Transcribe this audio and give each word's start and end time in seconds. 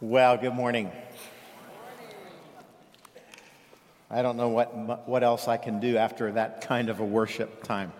Well, 0.00 0.36
good 0.36 0.54
morning. 0.54 0.92
I 4.08 4.22
don't 4.22 4.36
know 4.36 4.48
what, 4.48 5.08
what 5.08 5.24
else 5.24 5.48
I 5.48 5.56
can 5.56 5.80
do 5.80 5.96
after 5.96 6.30
that 6.30 6.60
kind 6.60 6.88
of 6.88 7.00
a 7.00 7.04
worship 7.04 7.64
time. 7.64 7.92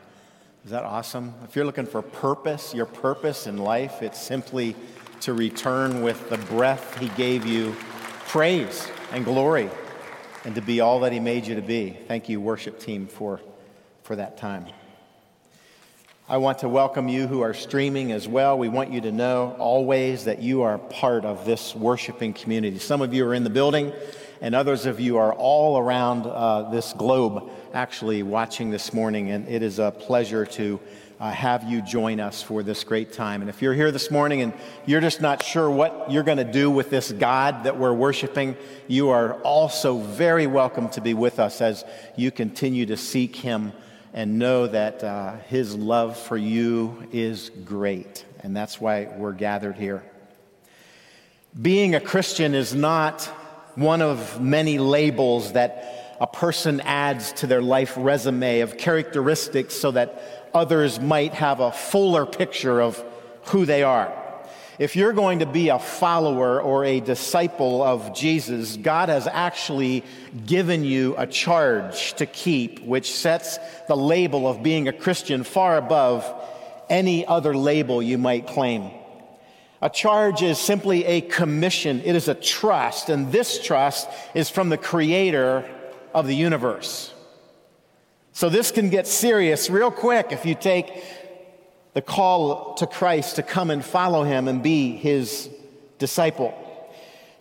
Is 0.64 0.70
that 0.70 0.84
awesome? 0.84 1.34
If 1.42 1.56
you're 1.56 1.64
looking 1.64 1.86
for 1.86 2.00
purpose, 2.00 2.72
your 2.72 2.86
purpose 2.86 3.48
in 3.48 3.58
life, 3.58 4.00
it's 4.00 4.20
simply 4.20 4.76
to 5.22 5.32
return 5.32 6.02
with 6.02 6.30
the 6.30 6.38
breath 6.38 6.96
He 6.98 7.08
gave 7.08 7.44
you 7.44 7.74
praise 8.28 8.86
and 9.10 9.24
glory 9.24 9.68
and 10.44 10.54
to 10.54 10.62
be 10.62 10.80
all 10.80 11.00
that 11.00 11.10
He 11.12 11.18
made 11.18 11.48
you 11.48 11.56
to 11.56 11.62
be. 11.62 11.96
Thank 12.06 12.28
you, 12.28 12.40
worship 12.40 12.78
team, 12.78 13.08
for, 13.08 13.40
for 14.04 14.14
that 14.14 14.36
time. 14.36 14.66
I 16.30 16.36
want 16.36 16.58
to 16.58 16.68
welcome 16.68 17.08
you 17.08 17.26
who 17.26 17.40
are 17.40 17.54
streaming 17.54 18.12
as 18.12 18.28
well. 18.28 18.58
We 18.58 18.68
want 18.68 18.92
you 18.92 19.00
to 19.00 19.10
know 19.10 19.56
always 19.58 20.24
that 20.24 20.42
you 20.42 20.60
are 20.60 20.76
part 20.76 21.24
of 21.24 21.46
this 21.46 21.74
worshiping 21.74 22.34
community. 22.34 22.78
Some 22.78 23.00
of 23.00 23.14
you 23.14 23.26
are 23.26 23.32
in 23.32 23.44
the 23.44 23.50
building, 23.50 23.94
and 24.42 24.54
others 24.54 24.84
of 24.84 25.00
you 25.00 25.16
are 25.16 25.32
all 25.32 25.78
around 25.78 26.26
uh, 26.26 26.68
this 26.68 26.92
globe 26.92 27.50
actually 27.72 28.22
watching 28.22 28.68
this 28.68 28.92
morning, 28.92 29.30
and 29.30 29.48
it 29.48 29.62
is 29.62 29.78
a 29.78 29.90
pleasure 29.90 30.44
to 30.44 30.78
uh, 31.18 31.30
have 31.30 31.64
you 31.64 31.80
join 31.80 32.20
us 32.20 32.42
for 32.42 32.62
this 32.62 32.84
great 32.84 33.10
time. 33.10 33.40
And 33.40 33.48
if 33.48 33.62
you're 33.62 33.72
here 33.72 33.90
this 33.90 34.10
morning 34.10 34.42
and 34.42 34.52
you're 34.84 35.00
just 35.00 35.22
not 35.22 35.42
sure 35.42 35.70
what 35.70 36.10
you're 36.10 36.24
going 36.24 36.36
to 36.36 36.44
do 36.44 36.70
with 36.70 36.90
this 36.90 37.10
God 37.10 37.64
that 37.64 37.78
we're 37.78 37.94
worshiping, 37.94 38.54
you 38.86 39.08
are 39.08 39.40
also 39.44 39.96
very 39.96 40.46
welcome 40.46 40.90
to 40.90 41.00
be 41.00 41.14
with 41.14 41.40
us 41.40 41.62
as 41.62 41.86
you 42.16 42.30
continue 42.30 42.84
to 42.84 42.98
seek 42.98 43.34
Him 43.34 43.72
and 44.12 44.38
know 44.38 44.66
that 44.66 45.04
uh, 45.04 45.36
His 45.48 45.74
love 45.74 46.16
for 46.16 46.36
you 46.36 47.06
is 47.12 47.50
great. 47.64 48.24
And 48.40 48.56
that's 48.56 48.80
why 48.80 49.08
we're 49.16 49.32
gathered 49.32 49.76
here. 49.76 50.02
Being 51.60 51.94
a 51.94 52.00
Christian 52.00 52.54
is 52.54 52.74
not 52.74 53.24
one 53.74 54.02
of 54.02 54.40
many 54.40 54.78
labels 54.78 55.52
that 55.52 56.16
a 56.20 56.26
person 56.26 56.80
adds 56.80 57.32
to 57.32 57.46
their 57.46 57.62
life 57.62 57.94
resume 57.96 58.60
of 58.60 58.76
characteristics 58.76 59.74
so 59.74 59.92
that 59.92 60.50
others 60.52 61.00
might 61.00 61.34
have 61.34 61.60
a 61.60 61.70
fuller 61.70 62.26
picture 62.26 62.80
of 62.80 63.02
who 63.44 63.64
they 63.64 63.82
are. 63.82 64.12
If 64.78 64.94
you're 64.94 65.12
going 65.12 65.40
to 65.40 65.46
be 65.46 65.70
a 65.70 65.78
follower 65.80 66.62
or 66.62 66.84
a 66.84 67.00
disciple 67.00 67.82
of 67.82 68.14
Jesus, 68.14 68.76
God 68.76 69.08
has 69.08 69.26
actually 69.26 70.04
given 70.46 70.84
you 70.84 71.16
a 71.18 71.26
charge 71.26 72.14
to 72.14 72.26
keep, 72.26 72.84
which 72.84 73.12
sets 73.12 73.58
the 73.88 73.96
label 73.96 74.46
of 74.46 74.62
being 74.62 74.86
a 74.86 74.92
Christian 74.92 75.42
far 75.42 75.76
above 75.76 76.24
any 76.88 77.26
other 77.26 77.56
label 77.56 78.00
you 78.00 78.18
might 78.18 78.46
claim. 78.46 78.92
A 79.82 79.90
charge 79.90 80.42
is 80.42 80.58
simply 80.58 81.04
a 81.04 81.22
commission, 81.22 82.00
it 82.04 82.14
is 82.14 82.28
a 82.28 82.34
trust, 82.34 83.08
and 83.08 83.32
this 83.32 83.60
trust 83.60 84.08
is 84.32 84.48
from 84.48 84.68
the 84.68 84.78
creator 84.78 85.68
of 86.14 86.28
the 86.28 86.36
universe. 86.36 87.12
So 88.32 88.48
this 88.48 88.70
can 88.70 88.90
get 88.90 89.08
serious 89.08 89.68
real 89.68 89.90
quick 89.90 90.28
if 90.30 90.46
you 90.46 90.54
take 90.54 91.02
the 91.98 92.02
call 92.02 92.74
to 92.74 92.86
Christ 92.86 93.34
to 93.34 93.42
come 93.42 93.72
and 93.72 93.84
follow 93.84 94.22
him 94.22 94.46
and 94.46 94.62
be 94.62 94.94
his 94.94 95.50
disciple. 95.98 96.54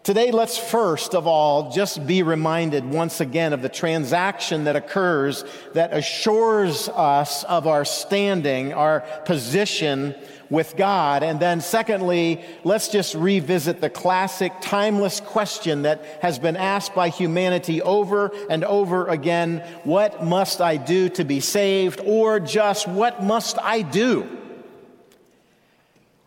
Today, 0.01 0.31
let's 0.31 0.57
first 0.57 1.13
of 1.13 1.27
all 1.27 1.71
just 1.71 2.07
be 2.07 2.23
reminded 2.23 2.83
once 2.83 3.21
again 3.21 3.53
of 3.53 3.61
the 3.61 3.69
transaction 3.69 4.63
that 4.63 4.75
occurs 4.75 5.45
that 5.75 5.93
assures 5.93 6.89
us 6.89 7.43
of 7.43 7.67
our 7.67 7.85
standing, 7.85 8.73
our 8.73 9.01
position 9.25 10.15
with 10.49 10.75
God. 10.75 11.21
And 11.21 11.39
then, 11.39 11.61
secondly, 11.61 12.43
let's 12.63 12.87
just 12.87 13.13
revisit 13.13 13.79
the 13.79 13.91
classic, 13.91 14.53
timeless 14.59 15.19
question 15.19 15.83
that 15.83 16.03
has 16.23 16.39
been 16.39 16.57
asked 16.57 16.95
by 16.95 17.09
humanity 17.09 17.79
over 17.83 18.31
and 18.49 18.63
over 18.63 19.05
again 19.05 19.59
What 19.83 20.25
must 20.25 20.61
I 20.61 20.77
do 20.77 21.09
to 21.09 21.23
be 21.23 21.41
saved? 21.41 22.01
Or 22.03 22.39
just, 22.39 22.87
What 22.87 23.21
must 23.21 23.59
I 23.61 23.83
do? 23.83 24.36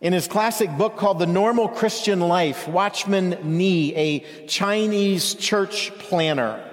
In 0.01 0.13
his 0.13 0.27
classic 0.27 0.75
book 0.77 0.97
called 0.97 1.19
The 1.19 1.27
Normal 1.27 1.69
Christian 1.69 2.21
Life, 2.21 2.67
Watchman 2.67 3.37
Nee, 3.43 3.93
a 3.95 4.47
Chinese 4.47 5.35
church 5.35 5.95
planner, 5.99 6.67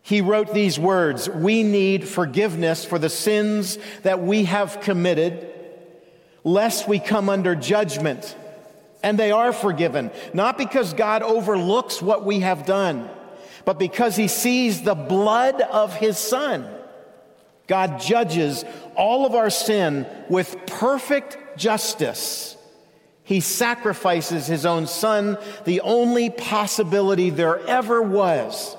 he 0.00 0.20
wrote 0.20 0.54
these 0.54 0.78
words 0.78 1.28
We 1.28 1.64
need 1.64 2.06
forgiveness 2.06 2.84
for 2.84 3.00
the 3.00 3.08
sins 3.08 3.78
that 4.04 4.22
we 4.22 4.44
have 4.44 4.80
committed, 4.80 5.52
lest 6.44 6.86
we 6.86 7.00
come 7.00 7.28
under 7.28 7.56
judgment. 7.56 8.36
And 9.02 9.18
they 9.18 9.32
are 9.32 9.52
forgiven, 9.52 10.12
not 10.32 10.56
because 10.56 10.92
God 10.92 11.22
overlooks 11.22 12.00
what 12.00 12.24
we 12.24 12.40
have 12.40 12.64
done, 12.64 13.10
but 13.64 13.78
because 13.78 14.14
he 14.14 14.28
sees 14.28 14.82
the 14.82 14.94
blood 14.94 15.60
of 15.60 15.92
his 15.96 16.16
son. 16.16 16.64
God 17.66 17.98
judges 17.98 18.64
all 18.94 19.26
of 19.26 19.34
our 19.34 19.50
sin 19.50 20.06
with 20.28 20.56
perfect 20.66 21.38
justice. 21.56 22.56
He 23.22 23.40
sacrifices 23.40 24.46
his 24.46 24.66
own 24.66 24.86
son, 24.86 25.38
the 25.64 25.80
only 25.80 26.28
possibility 26.30 27.30
there 27.30 27.58
ever 27.66 28.02
was 28.02 28.76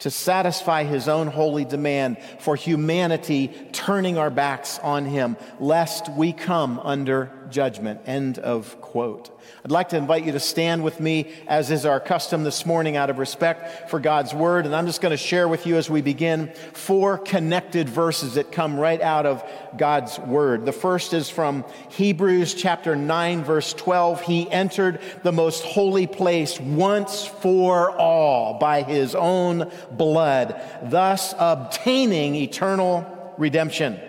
to 0.00 0.10
satisfy 0.10 0.82
his 0.84 1.08
own 1.08 1.28
holy 1.28 1.64
demand 1.64 2.16
for 2.40 2.56
humanity 2.56 3.48
turning 3.72 4.18
our 4.18 4.30
backs 4.30 4.78
on 4.80 5.04
him, 5.04 5.36
lest 5.60 6.10
we 6.12 6.32
come 6.32 6.80
under 6.80 7.30
judgment. 7.50 8.00
End 8.06 8.38
of 8.38 8.80
quote. 8.80 9.39
I'd 9.62 9.70
like 9.70 9.90
to 9.90 9.98
invite 9.98 10.24
you 10.24 10.32
to 10.32 10.40
stand 10.40 10.82
with 10.82 11.00
me, 11.00 11.30
as 11.46 11.70
is 11.70 11.84
our 11.84 12.00
custom 12.00 12.44
this 12.44 12.64
morning, 12.64 12.96
out 12.96 13.10
of 13.10 13.18
respect 13.18 13.90
for 13.90 14.00
God's 14.00 14.32
word. 14.32 14.64
And 14.64 14.74
I'm 14.74 14.86
just 14.86 15.02
going 15.02 15.10
to 15.10 15.18
share 15.18 15.48
with 15.48 15.66
you 15.66 15.76
as 15.76 15.90
we 15.90 16.00
begin 16.00 16.50
four 16.72 17.18
connected 17.18 17.86
verses 17.86 18.34
that 18.34 18.52
come 18.52 18.80
right 18.80 19.02
out 19.02 19.26
of 19.26 19.44
God's 19.76 20.18
word. 20.18 20.64
The 20.64 20.72
first 20.72 21.12
is 21.12 21.28
from 21.28 21.66
Hebrews 21.90 22.54
chapter 22.54 22.96
9, 22.96 23.44
verse 23.44 23.74
12. 23.74 24.22
He 24.22 24.50
entered 24.50 24.98
the 25.24 25.32
most 25.32 25.62
holy 25.62 26.06
place 26.06 26.58
once 26.58 27.26
for 27.26 27.90
all 27.98 28.58
by 28.58 28.82
his 28.82 29.14
own 29.14 29.70
blood, 29.90 30.58
thus 30.84 31.34
obtaining 31.38 32.34
eternal 32.34 33.34
redemption. 33.36 34.00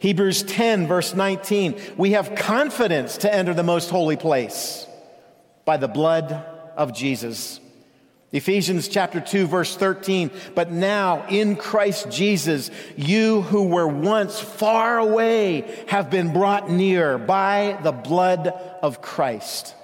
Hebrews 0.00 0.44
10, 0.44 0.86
verse 0.86 1.14
19, 1.14 1.80
we 1.96 2.12
have 2.12 2.36
confidence 2.36 3.18
to 3.18 3.34
enter 3.34 3.52
the 3.52 3.64
most 3.64 3.90
holy 3.90 4.16
place 4.16 4.86
by 5.64 5.76
the 5.76 5.88
blood 5.88 6.32
of 6.76 6.94
Jesus. 6.94 7.60
Ephesians 8.30 8.88
chapter 8.88 9.20
2 9.20 9.46
verse 9.46 9.74
13, 9.74 10.30
but 10.54 10.70
now 10.70 11.26
in 11.28 11.56
Christ 11.56 12.10
Jesus, 12.10 12.70
you 12.96 13.40
who 13.42 13.68
were 13.68 13.88
once 13.88 14.38
far 14.38 14.98
away 14.98 15.62
have 15.88 16.10
been 16.10 16.32
brought 16.32 16.70
near 16.70 17.16
by 17.16 17.78
the 17.82 17.92
blood 17.92 18.48
of 18.82 19.00
Christ. 19.00 19.74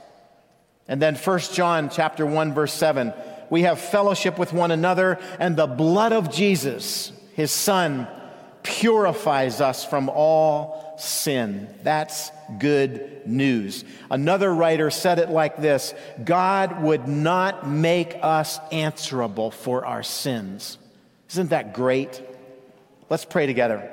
And 0.87 1.01
then 1.01 1.17
1 1.17 1.39
John 1.53 1.89
chapter 1.89 2.27
1 2.27 2.53
verse 2.53 2.75
7, 2.75 3.15
we 3.49 3.63
have 3.63 3.81
fellowship 3.81 4.39
with 4.39 4.53
one 4.53 4.71
another 4.71 5.19
and 5.41 5.57
the 5.57 5.67
blood 5.67 6.13
of 6.13 6.31
Jesus, 6.31 7.13
his 7.33 7.51
son, 7.51 8.07
purifies 8.65 9.61
us 9.61 9.85
from 9.85 10.09
all 10.09 10.97
sin. 10.99 11.69
That's 11.85 12.33
good 12.59 13.27
news. 13.27 13.85
Another 14.11 14.53
writer 14.53 14.91
said 14.91 15.21
it 15.21 15.31
like 15.31 15.59
this 15.59 15.95
God 16.25 16.83
would 16.83 17.07
not 17.07 17.69
make 17.69 18.17
us 18.21 18.59
answerable 18.73 19.53
for 19.53 19.87
our 19.87 20.03
sins. 20.03 20.79
Isn't 21.31 21.51
that 21.51 21.75
great? 21.75 22.21
Let's 23.09 23.25
pray 23.25 23.47
together. 23.47 23.91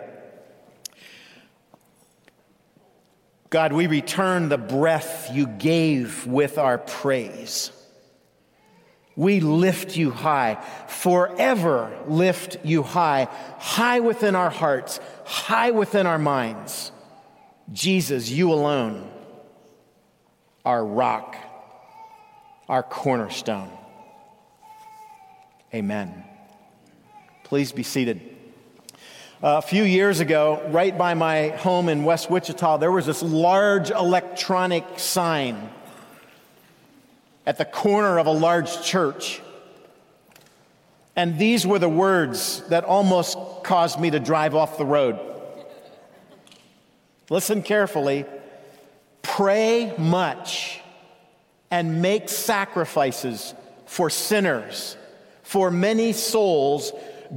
God, 3.50 3.74
we 3.74 3.88
return 3.88 4.48
the 4.48 4.58
breath 4.58 5.30
you 5.34 5.46
gave 5.46 6.26
with 6.26 6.58
our 6.58 6.78
praise. 6.78 7.72
We 9.16 9.42
lift 9.42 9.98
you 9.98 10.12
high, 10.12 10.64
forever 10.88 11.98
lift 12.08 12.58
you 12.64 12.82
high, 12.82 13.28
high 13.60 14.00
within 14.00 14.36
our 14.36 14.50
hearts, 14.50 15.00
high 15.26 15.72
within 15.72 16.08
our 16.08 16.20
minds. 16.20 16.92
Jesus, 17.72 18.30
you 18.30 18.52
alone, 18.54 19.10
our 20.66 20.86
rock, 20.86 21.36
our 22.70 22.84
cornerstone. 22.84 23.70
Amen. 25.74 26.24
Please 27.44 27.72
be 27.72 27.84
seated. 27.84 28.22
Uh, 29.44 29.58
a 29.58 29.62
few 29.62 29.84
years 29.84 30.20
ago, 30.20 30.62
right 30.70 30.98
by 30.98 31.16
my 31.16 31.50
home 31.50 31.90
in 31.90 32.04
West 32.04 32.30
Wichita, 32.30 32.78
there 32.78 32.92
was 32.92 33.08
this 33.08 33.24
large 33.24 33.90
electronic 33.90 34.86
sign 35.00 35.70
at 37.46 37.58
the 37.58 37.66
corner 37.66 38.20
of 38.20 38.28
a 38.28 38.32
large 38.32 38.84
church. 38.84 39.42
And 41.16 41.38
these 41.38 41.68
were 41.68 41.80
the 41.80 41.90
words 41.90 42.62
that 42.70 42.84
almost 42.84 43.38
caused 43.64 44.00
me 44.00 44.12
to 44.12 44.20
drive 44.20 44.56
off 44.56 44.78
the 44.78 44.86
road. 44.86 45.20
Listen 47.30 47.62
carefully 47.62 48.26
pray 49.22 49.94
much 49.98 50.82
and 51.70 52.02
make 52.02 52.28
sacrifices 52.28 53.54
for 53.86 54.10
sinners, 54.10 54.98
for 55.44 55.72
many 55.72 56.12
souls 56.12 56.92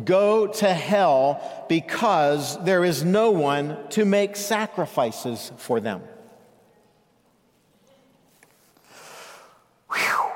go 0.04 0.46
to 0.46 0.72
hell 0.72 1.66
because 1.68 2.62
there 2.64 2.84
is 2.84 3.04
no 3.04 3.30
one 3.30 3.76
to 3.90 4.04
make 4.04 4.34
sacrifices 4.34 5.52
for 5.56 5.78
them. 5.78 6.02
Whew. 9.94 10.31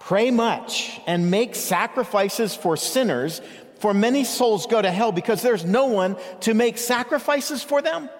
Pray 0.00 0.30
much 0.30 1.00
and 1.06 1.30
make 1.30 1.54
sacrifices 1.54 2.54
for 2.54 2.76
sinners, 2.76 3.40
for 3.78 3.94
many 3.94 4.24
souls 4.24 4.66
go 4.66 4.82
to 4.82 4.90
hell 4.90 5.12
because 5.12 5.40
there's 5.40 5.64
no 5.64 5.86
one 5.86 6.16
to 6.40 6.52
make 6.52 6.76
sacrifices 6.76 7.62
for 7.62 7.80
them. 7.80 8.10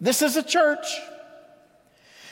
This 0.00 0.22
is 0.22 0.36
a 0.36 0.42
church. 0.42 0.86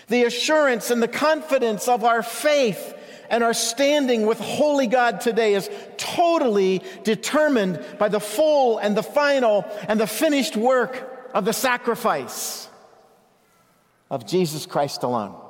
The 0.09 0.25
assurance 0.25 0.91
and 0.91 1.03
the 1.03 1.09
confidence 1.09 1.89
of 1.89 2.05
our 2.05 2.23
faith 2.23 2.97
and 3.31 3.43
our 3.43 3.55
standing 3.55 4.27
with 4.27 4.39
Holy 4.39 4.87
God 4.87 5.21
today 5.21 5.55
is 5.55 5.71
totally 5.97 6.83
determined 7.03 7.85
by 7.99 8.09
the 8.09 8.21
full 8.21 8.79
and 8.79 8.97
the 8.97 9.03
final 9.03 9.65
and 9.89 9.99
the 9.99 10.07
finished 10.07 10.57
work 10.57 11.31
of 11.33 11.45
the 11.45 11.53
sacrifice 11.53 12.69
of 14.11 14.27
Jesus 14.27 14.67
Christ 14.67 15.03
alone. 15.03 15.42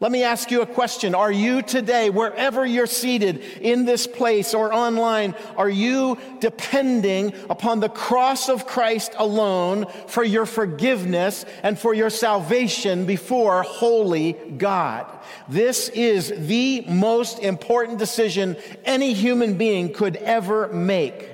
Let 0.00 0.12
me 0.12 0.22
ask 0.22 0.52
you 0.52 0.62
a 0.62 0.66
question. 0.66 1.12
Are 1.16 1.32
you 1.32 1.60
today, 1.60 2.08
wherever 2.08 2.64
you're 2.64 2.86
seated 2.86 3.38
in 3.60 3.84
this 3.84 4.06
place 4.06 4.54
or 4.54 4.72
online, 4.72 5.34
are 5.56 5.68
you 5.68 6.18
depending 6.38 7.32
upon 7.50 7.80
the 7.80 7.88
cross 7.88 8.48
of 8.48 8.64
Christ 8.64 9.16
alone 9.18 9.86
for 10.06 10.22
your 10.22 10.46
forgiveness 10.46 11.44
and 11.64 11.76
for 11.76 11.94
your 11.94 12.10
salvation 12.10 13.06
before 13.06 13.64
holy 13.64 14.34
God? 14.34 15.04
This 15.48 15.88
is 15.88 16.32
the 16.46 16.82
most 16.82 17.40
important 17.40 17.98
decision 17.98 18.56
any 18.84 19.14
human 19.14 19.58
being 19.58 19.92
could 19.92 20.14
ever 20.18 20.72
make. 20.72 21.28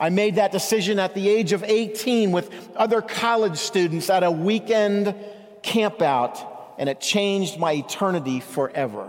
I 0.00 0.08
made 0.08 0.36
that 0.36 0.50
decision 0.50 0.98
at 0.98 1.14
the 1.14 1.28
age 1.28 1.52
of 1.52 1.62
18 1.62 2.32
with 2.32 2.50
other 2.74 3.02
college 3.02 3.58
students 3.58 4.08
at 4.08 4.22
a 4.22 4.30
weekend 4.30 5.14
campout 5.62 6.51
and 6.82 6.88
it 6.88 7.00
changed 7.00 7.60
my 7.60 7.74
eternity 7.74 8.40
forever. 8.40 9.08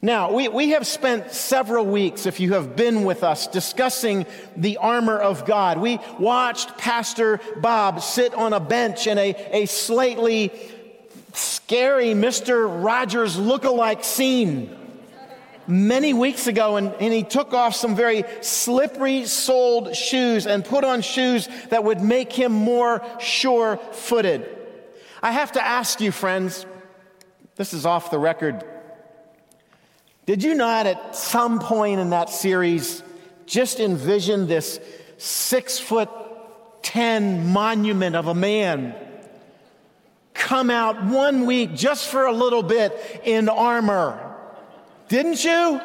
Now, 0.00 0.32
we, 0.32 0.48
we 0.48 0.70
have 0.70 0.86
spent 0.86 1.30
several 1.30 1.84
weeks, 1.84 2.24
if 2.24 2.40
you 2.40 2.54
have 2.54 2.74
been 2.74 3.04
with 3.04 3.22
us, 3.22 3.48
discussing 3.48 4.24
the 4.56 4.78
armor 4.78 5.18
of 5.18 5.44
God. 5.44 5.76
We 5.76 5.98
watched 6.18 6.78
Pastor 6.78 7.38
Bob 7.60 8.00
sit 8.00 8.32
on 8.32 8.54
a 8.54 8.60
bench 8.60 9.06
in 9.06 9.18
a, 9.18 9.34
a 9.50 9.66
slightly 9.66 10.52
scary 11.34 12.14
Mr. 12.14 12.82
Rogers 12.82 13.36
look-alike 13.36 14.04
scene 14.04 14.74
many 15.66 16.14
weeks 16.14 16.46
ago, 16.46 16.76
and, 16.76 16.94
and 16.94 17.12
he 17.12 17.24
took 17.24 17.52
off 17.52 17.74
some 17.74 17.94
very 17.94 18.24
slippery 18.40 19.26
soled 19.26 19.94
shoes 19.94 20.46
and 20.46 20.64
put 20.64 20.82
on 20.82 21.02
shoes 21.02 21.46
that 21.68 21.84
would 21.84 22.00
make 22.00 22.32
him 22.32 22.52
more 22.52 23.04
sure 23.20 23.76
footed. 23.92 24.60
I 25.22 25.30
have 25.30 25.52
to 25.52 25.64
ask 25.64 26.00
you, 26.00 26.10
friends, 26.10 26.66
this 27.54 27.72
is 27.72 27.86
off 27.86 28.10
the 28.10 28.18
record. 28.18 28.64
Did 30.26 30.42
you 30.42 30.54
not 30.54 30.86
at 30.86 31.14
some 31.14 31.60
point 31.60 32.00
in 32.00 32.10
that 32.10 32.28
series 32.28 33.04
just 33.46 33.78
envision 33.78 34.48
this 34.48 34.80
six 35.18 35.78
foot 35.78 36.08
ten 36.82 37.52
monument 37.52 38.16
of 38.16 38.26
a 38.26 38.34
man 38.34 38.96
come 40.34 40.70
out 40.70 41.04
one 41.04 41.46
week 41.46 41.76
just 41.76 42.08
for 42.08 42.26
a 42.26 42.32
little 42.32 42.64
bit 42.64 43.20
in 43.24 43.48
armor? 43.48 44.36
Didn't 45.08 45.44
you? 45.44 45.80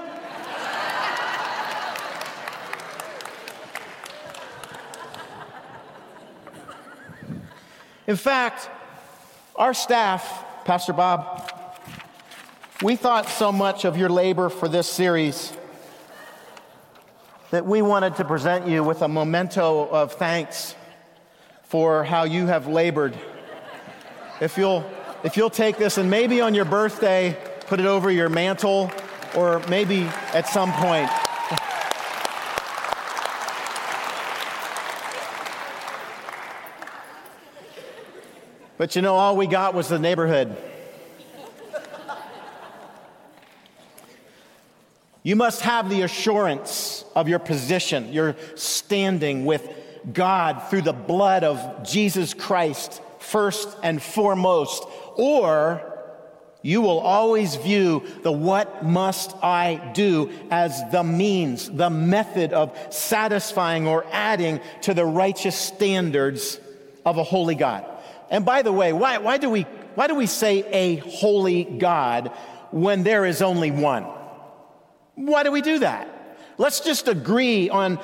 In 8.08 8.16
fact, 8.16 8.70
our 9.58 9.74
staff, 9.74 10.46
Pastor 10.66 10.94
Bob, 10.94 11.52
we 12.84 12.96
thought 12.96 13.28
so 13.28 13.52
much 13.52 13.86
of 13.86 13.98
your 13.98 14.10
labor 14.10 14.50
for 14.50 14.68
this 14.68 14.88
series 14.88 15.52
that 17.50 17.66
we 17.66 17.82
wanted 17.82 18.16
to 18.18 18.26
present 18.26 18.68
you 18.68 18.84
with 18.84 19.02
a 19.02 19.08
memento 19.08 19.88
of 19.90 20.14
thanks 20.14 20.76
for 21.64 22.04
how 22.04 22.24
you 22.24 22.46
have 22.46 22.68
labored. 22.68 23.18
If 24.40 24.58
you'll, 24.58 24.86
if 25.24 25.36
you'll 25.38 25.50
take 25.50 25.78
this 25.78 25.98
and 25.98 26.08
maybe 26.08 26.40
on 26.40 26.54
your 26.54 26.66
birthday, 26.66 27.36
put 27.62 27.80
it 27.80 27.88
over 27.88 28.12
your 28.12 28.30
mantle, 28.30 28.92
or 29.36 29.60
maybe 29.68 30.04
at 30.34 30.48
some 30.48 30.72
point. 30.74 31.10
But 38.78 38.96
you 38.96 39.02
know, 39.02 39.16
all 39.16 39.36
we 39.36 39.48
got 39.48 39.74
was 39.74 39.88
the 39.88 40.00
neighborhood. 40.00 40.56
You 45.24 45.36
must 45.36 45.62
have 45.62 45.90
the 45.90 46.04
assurance 46.04 47.04
of 47.16 47.28
your 47.28 47.40
position, 47.40 48.14
your 48.14 48.38
standing 48.56 49.44
with 49.46 49.68
God 50.14 50.70
through 50.70 50.84
the 50.84 50.94
blood 50.94 51.44
of 51.44 51.86
Jesus 51.86 52.34
Christ, 52.34 53.02
first 53.20 53.68
and 53.84 54.02
foremost, 54.02 54.86
or 55.18 55.82
you 56.62 56.82
will 56.82 57.00
always 57.00 57.56
view 57.56 58.04
the 58.24 58.32
what 58.32 58.86
must 58.86 59.36
I 59.44 59.92
do 59.94 60.32
as 60.50 60.82
the 60.92 61.04
means, 61.04 61.70
the 61.70 61.90
method 61.90 62.54
of 62.54 62.78
satisfying 62.90 63.86
or 63.86 64.06
adding 64.12 64.62
to 64.84 64.94
the 64.94 65.06
righteous 65.06 65.58
standards 65.58 66.60
of 67.06 67.18
a 67.18 67.24
holy 67.24 67.56
God. 67.56 67.86
And 68.30 68.46
by 68.46 68.62
the 68.62 68.72
way, 68.72 68.94
why, 68.94 69.18
why, 69.20 69.38
do 69.38 69.50
we, 69.50 69.64
why 69.96 70.08
do 70.08 70.16
we 70.16 70.26
say 70.26 70.64
a 70.72 70.98
holy 70.98 71.64
God 71.64 72.32
when 72.72 73.04
there 73.04 73.26
is 73.26 73.42
only 73.42 73.72
one? 73.72 74.06
Why 75.16 75.44
do 75.44 75.52
we 75.52 75.62
do 75.62 75.80
that? 75.80 76.14
Let's 76.58 76.80
just 76.82 77.08
agree 77.08 77.70
on 77.70 78.00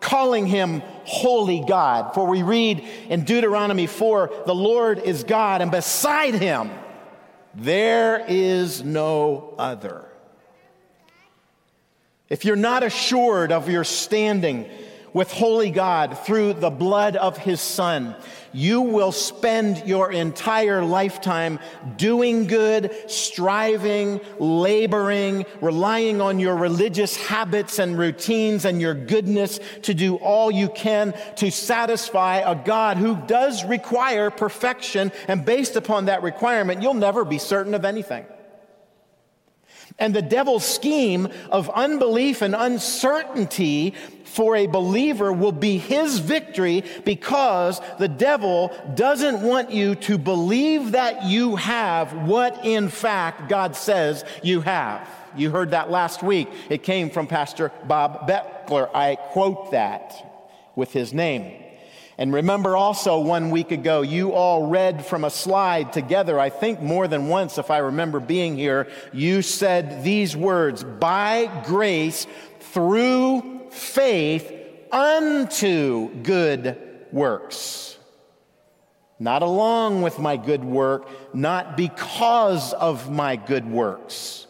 calling 0.00 0.46
him 0.46 0.82
holy 1.04 1.64
God. 1.66 2.14
For 2.14 2.26
we 2.26 2.42
read 2.42 2.80
in 3.08 3.24
Deuteronomy 3.24 3.86
4 3.86 4.42
the 4.46 4.54
Lord 4.54 4.98
is 4.98 5.24
God, 5.24 5.60
and 5.62 5.70
beside 5.70 6.34
him 6.34 6.70
there 7.54 8.24
is 8.26 8.82
no 8.82 9.54
other. 9.58 10.06
If 12.28 12.44
you're 12.44 12.56
not 12.56 12.82
assured 12.82 13.52
of 13.52 13.68
your 13.68 13.84
standing, 13.84 14.70
with 15.12 15.32
holy 15.32 15.70
God 15.70 16.18
through 16.18 16.54
the 16.54 16.70
blood 16.70 17.16
of 17.16 17.36
his 17.36 17.60
son, 17.60 18.14
you 18.52 18.80
will 18.80 19.12
spend 19.12 19.86
your 19.86 20.10
entire 20.10 20.84
lifetime 20.84 21.58
doing 21.96 22.46
good, 22.46 22.92
striving, 23.08 24.20
laboring, 24.38 25.46
relying 25.60 26.20
on 26.20 26.38
your 26.38 26.56
religious 26.56 27.16
habits 27.16 27.78
and 27.78 27.98
routines 27.98 28.64
and 28.64 28.80
your 28.80 28.94
goodness 28.94 29.60
to 29.82 29.94
do 29.94 30.16
all 30.16 30.50
you 30.50 30.68
can 30.68 31.14
to 31.36 31.50
satisfy 31.50 32.38
a 32.38 32.54
God 32.54 32.96
who 32.96 33.16
does 33.26 33.64
require 33.64 34.30
perfection. 34.30 35.12
And 35.28 35.44
based 35.44 35.76
upon 35.76 36.06
that 36.06 36.22
requirement, 36.22 36.82
you'll 36.82 36.94
never 36.94 37.24
be 37.24 37.38
certain 37.38 37.74
of 37.74 37.84
anything. 37.84 38.26
And 40.00 40.14
the 40.14 40.22
devil's 40.22 40.64
scheme 40.64 41.28
of 41.50 41.70
unbelief 41.70 42.42
and 42.42 42.54
uncertainty 42.54 43.94
for 44.24 44.56
a 44.56 44.66
believer 44.66 45.32
will 45.32 45.52
be 45.52 45.76
his 45.76 46.18
victory 46.18 46.84
because 47.04 47.80
the 47.98 48.08
devil 48.08 48.72
doesn't 48.94 49.42
want 49.42 49.70
you 49.70 49.94
to 49.96 50.16
believe 50.18 50.92
that 50.92 51.24
you 51.24 51.56
have 51.56 52.12
what 52.26 52.64
in 52.64 52.88
fact 52.88 53.48
God 53.48 53.76
says 53.76 54.24
you 54.42 54.60
have. 54.62 55.06
You 55.36 55.50
heard 55.50 55.72
that 55.72 55.90
last 55.90 56.22
week. 56.22 56.48
It 56.68 56.82
came 56.82 57.10
from 57.10 57.26
Pastor 57.26 57.70
Bob 57.86 58.28
Beckler. 58.28 58.88
I 58.94 59.16
quote 59.16 59.72
that 59.72 60.70
with 60.74 60.92
his 60.92 61.12
name. 61.12 61.59
And 62.20 62.34
remember 62.34 62.76
also 62.76 63.18
one 63.18 63.48
week 63.48 63.70
ago, 63.70 64.02
you 64.02 64.34
all 64.34 64.66
read 64.66 65.06
from 65.06 65.24
a 65.24 65.30
slide 65.30 65.94
together, 65.94 66.38
I 66.38 66.50
think 66.50 66.82
more 66.82 67.08
than 67.08 67.28
once, 67.28 67.56
if 67.56 67.70
I 67.70 67.78
remember 67.78 68.20
being 68.20 68.58
here. 68.58 68.88
You 69.10 69.40
said 69.40 70.04
these 70.04 70.36
words 70.36 70.84
by 70.84 71.50
grace 71.64 72.26
through 72.60 73.70
faith 73.70 74.52
unto 74.92 76.14
good 76.16 76.76
works. 77.10 77.96
Not 79.18 79.40
along 79.40 80.02
with 80.02 80.18
my 80.18 80.36
good 80.36 80.62
work, 80.62 81.08
not 81.32 81.74
because 81.74 82.74
of 82.74 83.10
my 83.10 83.36
good 83.36 83.66
works. 83.66 84.46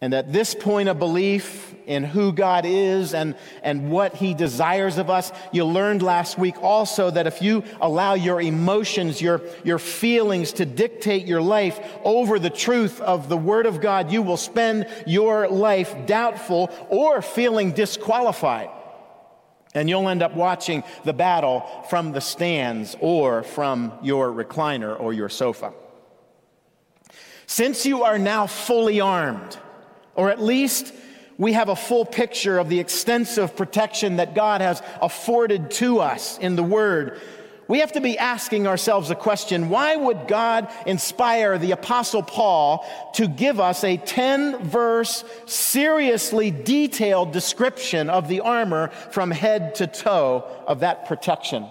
And 0.00 0.14
at 0.14 0.32
this 0.32 0.54
point 0.54 0.88
of 0.88 1.00
belief 1.00 1.71
in 1.86 2.04
who 2.04 2.32
God 2.32 2.64
is 2.64 3.14
and, 3.14 3.34
and 3.62 3.90
what 3.90 4.14
He 4.14 4.34
desires 4.34 4.98
of 4.98 5.10
us, 5.10 5.32
you 5.52 5.64
learned 5.64 6.02
last 6.02 6.38
week 6.38 6.62
also 6.62 7.10
that 7.10 7.26
if 7.26 7.42
you 7.42 7.64
allow 7.80 8.14
your 8.14 8.40
emotions, 8.40 9.20
your, 9.20 9.40
your 9.64 9.78
feelings 9.78 10.52
to 10.54 10.66
dictate 10.66 11.26
your 11.26 11.42
life 11.42 11.80
over 12.04 12.38
the 12.38 12.50
truth 12.50 13.00
of 13.00 13.28
the 13.28 13.36
Word 13.36 13.66
of 13.66 13.80
God, 13.80 14.10
you 14.10 14.22
will 14.22 14.36
spend 14.36 14.86
your 15.06 15.48
life 15.48 15.94
doubtful 16.06 16.70
or 16.88 17.22
feeling 17.22 17.72
disqualified. 17.72 18.70
And 19.74 19.88
you'll 19.88 20.08
end 20.08 20.22
up 20.22 20.34
watching 20.34 20.84
the 21.04 21.14
battle 21.14 21.66
from 21.88 22.12
the 22.12 22.20
stands 22.20 22.94
or 23.00 23.42
from 23.42 23.92
your 24.02 24.30
recliner 24.30 24.98
or 24.98 25.12
your 25.12 25.30
sofa. 25.30 25.72
Since 27.46 27.86
you 27.86 28.04
are 28.04 28.18
now 28.18 28.46
fully 28.46 29.00
armed, 29.00 29.56
or 30.14 30.30
at 30.30 30.40
least 30.40 30.92
we 31.38 31.52
have 31.54 31.68
a 31.68 31.76
full 31.76 32.04
picture 32.04 32.58
of 32.58 32.68
the 32.68 32.80
extensive 32.80 33.56
protection 33.56 34.16
that 34.16 34.34
God 34.34 34.60
has 34.60 34.82
afforded 35.00 35.70
to 35.72 36.00
us 36.00 36.38
in 36.38 36.56
the 36.56 36.62
Word. 36.62 37.20
We 37.68 37.78
have 37.78 37.92
to 37.92 38.00
be 38.00 38.18
asking 38.18 38.66
ourselves 38.66 39.10
a 39.10 39.14
question 39.14 39.68
why 39.68 39.96
would 39.96 40.28
God 40.28 40.70
inspire 40.86 41.56
the 41.58 41.70
Apostle 41.70 42.22
Paul 42.22 42.86
to 43.14 43.28
give 43.28 43.60
us 43.60 43.84
a 43.84 43.96
10 43.96 44.64
verse, 44.64 45.24
seriously 45.46 46.50
detailed 46.50 47.32
description 47.32 48.10
of 48.10 48.28
the 48.28 48.40
armor 48.40 48.88
from 49.10 49.30
head 49.30 49.76
to 49.76 49.86
toe 49.86 50.44
of 50.66 50.80
that 50.80 51.06
protection? 51.06 51.66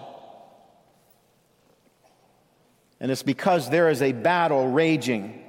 And 2.98 3.10
it's 3.10 3.22
because 3.22 3.68
there 3.68 3.88
is 3.88 4.00
a 4.00 4.12
battle 4.12 4.68
raging 4.68 5.41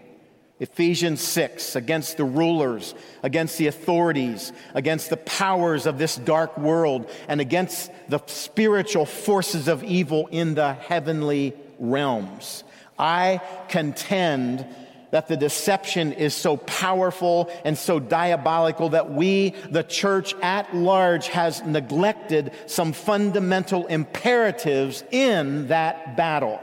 Ephesians 0.60 1.19
6 1.22 1.75
against 1.75 2.17
the 2.17 2.24
rulers, 2.24 2.93
against 3.24 3.57
the 3.57 3.67
authorities, 3.67 4.53
against 4.74 5.10
the 5.10 5.17
powers 5.17 5.86
of 5.86 5.98
this 5.98 6.15
dark 6.15 6.57
world, 6.57 7.10
and 7.27 7.41
against 7.41 7.91
the 8.07 8.22
spiritual 8.27 9.05
forces 9.05 9.67
of 9.67 9.83
evil 9.83 10.27
in 10.27 10.53
the 10.53 10.74
heavenly 10.74 11.53
realms. 11.79 12.63
I 12.98 13.41
contend 13.67 14.65
that 15.13 15.27
the 15.27 15.38
deception 15.38 16.13
is 16.13 16.33
so 16.33 16.57
powerful 16.57 17.51
and 17.65 17.77
so 17.77 18.00
diabolical 18.00 18.89
that 18.89 19.12
we, 19.12 19.51
the 19.69 19.83
church 19.83 20.33
at 20.41 20.75
large, 20.75 21.27
has 21.27 21.62
neglected 21.63 22.51
some 22.65 22.93
fundamental 22.93 23.86
imperatives 23.88 25.03
in 25.12 25.67
that 25.67 26.17
battle. 26.17 26.60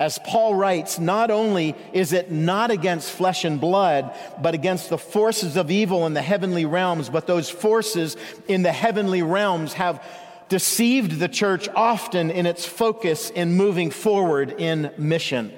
As 0.00 0.18
Paul 0.18 0.54
writes, 0.54 0.98
not 0.98 1.30
only 1.30 1.74
is 1.92 2.14
it 2.14 2.30
not 2.30 2.70
against 2.70 3.12
flesh 3.12 3.44
and 3.44 3.60
blood, 3.60 4.16
but 4.40 4.54
against 4.54 4.88
the 4.88 4.96
forces 4.96 5.58
of 5.58 5.70
evil 5.70 6.06
in 6.06 6.14
the 6.14 6.22
heavenly 6.22 6.64
realms, 6.64 7.10
but 7.10 7.26
those 7.26 7.50
forces 7.50 8.16
in 8.48 8.62
the 8.62 8.72
heavenly 8.72 9.22
realms 9.22 9.74
have 9.74 10.02
deceived 10.48 11.18
the 11.18 11.28
church 11.28 11.68
often 11.76 12.30
in 12.30 12.46
its 12.46 12.64
focus 12.64 13.28
in 13.28 13.52
moving 13.52 13.90
forward 13.90 14.54
in 14.58 14.90
mission. 14.96 15.52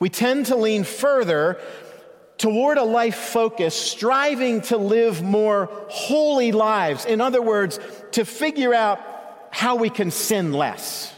We 0.00 0.08
tend 0.08 0.46
to 0.46 0.56
lean 0.56 0.82
further 0.82 1.60
toward 2.38 2.76
a 2.76 2.82
life 2.82 3.14
focus, 3.14 3.76
striving 3.76 4.62
to 4.62 4.76
live 4.76 5.22
more 5.22 5.70
holy 5.90 6.50
lives. 6.50 7.04
In 7.04 7.20
other 7.20 7.40
words, 7.40 7.78
to 8.10 8.24
figure 8.24 8.74
out 8.74 9.00
how 9.52 9.76
we 9.76 9.90
can 9.90 10.10
sin 10.10 10.52
less. 10.52 11.13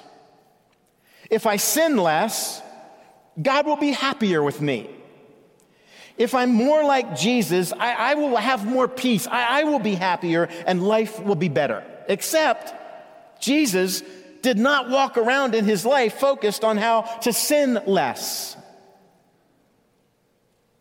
If 1.30 1.46
I 1.46 1.56
sin 1.56 1.96
less, 1.96 2.62
God 3.40 3.66
will 3.66 3.76
be 3.76 3.92
happier 3.92 4.42
with 4.42 4.60
me. 4.60 4.90
If 6.18 6.34
I'm 6.34 6.52
more 6.54 6.82
like 6.82 7.16
Jesus, 7.16 7.72
I, 7.72 7.92
I 7.92 8.14
will 8.14 8.36
have 8.36 8.66
more 8.66 8.88
peace. 8.88 9.26
I, 9.26 9.60
I 9.60 9.64
will 9.64 9.78
be 9.78 9.94
happier 9.94 10.48
and 10.66 10.82
life 10.82 11.20
will 11.20 11.34
be 11.34 11.48
better. 11.48 11.84
Except 12.08 13.42
Jesus 13.42 14.02
did 14.42 14.58
not 14.58 14.88
walk 14.88 15.18
around 15.18 15.54
in 15.54 15.64
his 15.64 15.84
life 15.84 16.14
focused 16.14 16.64
on 16.64 16.76
how 16.78 17.02
to 17.22 17.32
sin 17.32 17.80
less. 17.86 18.56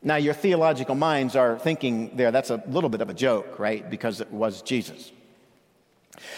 Now, 0.02 0.18
your 0.18 0.36
theological 0.36 0.94
minds 0.94 1.36
are 1.36 1.58
thinking 1.58 2.16
there, 2.16 2.32
that's 2.32 2.52
a 2.52 2.64
little 2.68 2.92
bit 2.92 3.02
of 3.02 3.10
a 3.10 3.14
joke, 3.14 3.58
right? 3.58 3.90
Because 3.90 4.22
it 4.22 4.32
was 4.32 4.62
Jesus. 4.62 5.12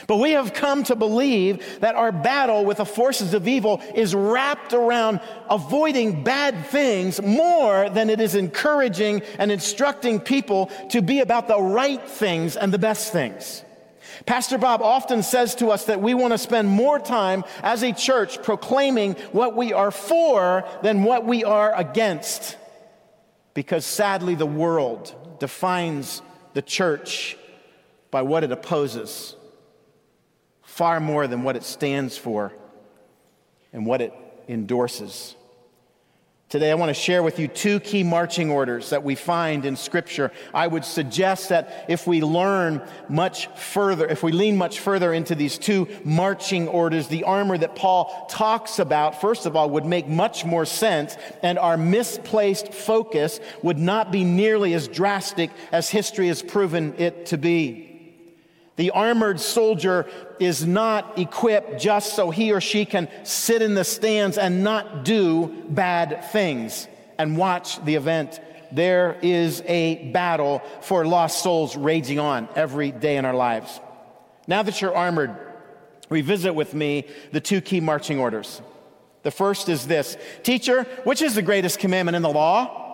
But 0.08 0.18
we 0.18 0.32
have 0.32 0.54
come 0.54 0.84
to 0.84 0.96
believe 0.96 1.80
that 1.82 1.96
our 1.96 2.12
battle 2.12 2.66
with 2.66 2.78
the 2.78 2.86
forces 2.86 3.34
of 3.34 3.48
evil 3.48 3.82
is 3.96 4.16
wrapped 4.16 4.74
around 4.74 5.20
avoiding 5.50 6.24
bad 6.24 6.68
things 6.68 7.22
more 7.22 7.90
than 7.90 8.10
it 8.10 8.20
is 8.20 8.36
encouraging 8.36 9.22
and 9.38 9.52
instructing 9.52 10.20
people 10.20 10.72
to 10.92 11.02
be 11.02 11.20
about 11.20 11.48
the 11.48 11.62
right 11.62 12.08
things 12.08 12.56
and 12.56 12.74
the 12.74 12.80
best 12.80 13.12
things. 13.12 13.64
Pastor 14.26 14.58
Bob 14.58 14.82
often 14.82 15.22
says 15.22 15.56
to 15.56 15.68
us 15.68 15.86
that 15.86 16.02
we 16.02 16.14
want 16.14 16.34
to 16.34 16.38
spend 16.38 16.68
more 16.68 17.00
time 17.00 17.44
as 17.62 17.84
a 17.84 17.94
church 17.94 18.42
proclaiming 18.42 19.14
what 19.32 19.56
we 19.56 19.74
are 19.74 19.92
for 19.92 20.68
than 20.82 21.04
what 21.04 21.26
we 21.26 21.44
are 21.44 21.74
against. 21.76 22.58
Because 23.54 23.86
sadly, 23.86 24.36
the 24.36 24.46
world 24.46 25.40
defines 25.40 26.22
the 26.54 26.62
church 26.62 27.38
by 28.10 28.22
what 28.24 28.44
it 28.44 28.52
opposes 28.52 29.36
far 30.78 31.00
more 31.00 31.26
than 31.26 31.42
what 31.42 31.56
it 31.56 31.64
stands 31.64 32.16
for 32.16 32.54
and 33.74 33.84
what 33.84 34.00
it 34.00 34.14
endorses. 34.48 35.36
Today, 36.50 36.70
I 36.70 36.76
want 36.76 36.92
to 36.92 36.94
share 36.94 37.24
with 37.24 37.40
you 37.40 37.48
two 37.48 37.80
key 37.80 38.04
marching 38.04 38.52
orders 38.52 38.92
that 38.92 39.04
we 39.04 39.16
find 39.16 39.66
in 39.66 39.76
Scripture. 39.76 40.32
I 40.54 40.68
would 40.68 40.86
suggest 40.86 41.50
that 41.50 41.86
if 41.90 42.06
we 42.06 42.22
learn 42.22 42.88
much 43.10 43.48
further, 43.48 44.06
if 44.06 44.22
we 44.22 44.32
lean 44.32 44.56
much 44.56 44.80
further 44.80 45.12
into 45.12 45.34
these 45.34 45.58
two 45.58 45.88
marching 46.04 46.68
orders, 46.68 47.08
the 47.08 47.24
armor 47.24 47.58
that 47.58 47.76
Paul 47.76 48.28
talks 48.30 48.78
about, 48.78 49.20
first 49.20 49.48
of 49.48 49.56
all, 49.56 49.72
would 49.72 49.84
make 49.84 50.08
much 50.08 50.46
more 50.46 50.64
sense, 50.64 51.18
and 51.42 51.58
our 51.58 51.76
misplaced 51.76 52.72
focus 52.72 53.40
would 53.64 53.80
not 53.80 54.12
be 54.12 54.24
nearly 54.24 54.76
as 54.76 54.88
drastic 54.88 55.50
as 55.72 55.90
history 55.90 56.28
has 56.28 56.44
proven 56.44 56.94
it 57.00 57.26
to 57.26 57.38
be. 57.40 57.87
The 58.78 58.92
armored 58.92 59.40
soldier 59.40 60.06
is 60.40 60.66
not 60.66 61.18
equipped 61.18 61.82
just 61.82 62.16
so 62.16 62.30
he 62.30 62.54
or 62.54 62.62
she 62.62 62.86
can 62.86 63.10
sit 63.24 63.62
in 63.62 63.74
the 63.74 63.84
stands 63.84 64.38
and 64.38 64.64
not 64.64 65.04
do 65.04 65.48
bad 65.68 66.26
things 66.32 66.88
and 67.18 67.38
watch 67.38 67.84
the 67.84 67.96
event. 67.96 68.40
There 68.72 69.18
is 69.24 69.64
a 69.66 70.12
battle 70.12 70.62
for 70.82 71.06
lost 71.06 71.42
souls 71.42 71.76
raging 71.76 72.20
on 72.20 72.48
every 72.56 72.92
day 72.92 73.18
in 73.18 73.26
our 73.26 73.34
lives. 73.34 73.80
Now 74.46 74.62
that 74.62 74.80
you're 74.80 74.96
armored, 74.96 75.36
revisit 76.10 76.54
with 76.54 76.76
me 76.76 77.06
the 77.32 77.42
two 77.42 77.62
key 77.62 77.80
marching 77.80 78.20
orders. 78.20 78.62
The 79.24 79.32
first 79.32 79.70
is 79.70 79.88
this 79.88 80.18
Teacher, 80.44 80.84
which 81.04 81.24
is 81.24 81.34
the 81.34 81.42
greatest 81.42 81.80
commandment 81.80 82.16
in 82.16 82.22
the 82.22 82.30
law? 82.30 82.87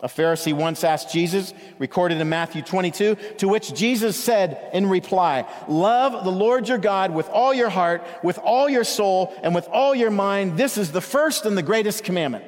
A 0.00 0.08
Pharisee 0.08 0.52
once 0.52 0.84
asked 0.84 1.12
Jesus, 1.12 1.52
recorded 1.78 2.20
in 2.20 2.28
Matthew 2.28 2.62
22, 2.62 3.16
to 3.38 3.48
which 3.48 3.74
Jesus 3.74 4.22
said 4.22 4.70
in 4.72 4.88
reply, 4.88 5.44
Love 5.66 6.24
the 6.24 6.30
Lord 6.30 6.68
your 6.68 6.78
God 6.78 7.12
with 7.12 7.28
all 7.30 7.52
your 7.52 7.68
heart, 7.68 8.04
with 8.22 8.38
all 8.38 8.68
your 8.68 8.84
soul, 8.84 9.34
and 9.42 9.54
with 9.54 9.66
all 9.68 9.94
your 9.94 10.10
mind. 10.10 10.56
This 10.56 10.78
is 10.78 10.92
the 10.92 11.00
first 11.00 11.46
and 11.46 11.58
the 11.58 11.62
greatest 11.62 12.04
commandment. 12.04 12.44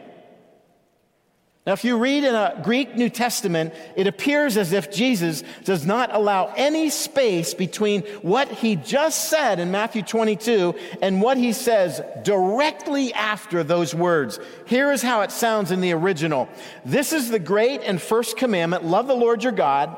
Now, 1.66 1.74
if 1.74 1.84
you 1.84 1.98
read 1.98 2.24
in 2.24 2.34
a 2.34 2.58
Greek 2.64 2.96
New 2.96 3.10
Testament, 3.10 3.74
it 3.94 4.06
appears 4.06 4.56
as 4.56 4.72
if 4.72 4.90
Jesus 4.90 5.44
does 5.64 5.84
not 5.84 6.14
allow 6.14 6.54
any 6.56 6.88
space 6.88 7.52
between 7.52 8.00
what 8.22 8.48
he 8.48 8.76
just 8.76 9.28
said 9.28 9.60
in 9.60 9.70
Matthew 9.70 10.02
22 10.02 10.74
and 11.02 11.20
what 11.20 11.36
he 11.36 11.52
says 11.52 12.00
directly 12.24 13.12
after 13.12 13.62
those 13.62 13.94
words. 13.94 14.40
Here 14.66 14.90
is 14.90 15.02
how 15.02 15.20
it 15.20 15.30
sounds 15.30 15.70
in 15.70 15.82
the 15.82 15.92
original 15.92 16.48
This 16.86 17.12
is 17.12 17.28
the 17.28 17.38
great 17.38 17.82
and 17.82 18.00
first 18.00 18.38
commandment 18.38 18.86
love 18.86 19.06
the 19.06 19.14
Lord 19.14 19.42
your 19.42 19.52
God. 19.52 19.94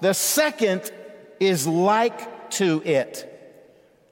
The 0.00 0.12
second 0.12 0.92
is 1.40 1.66
like 1.66 2.50
to 2.52 2.82
it 2.84 3.24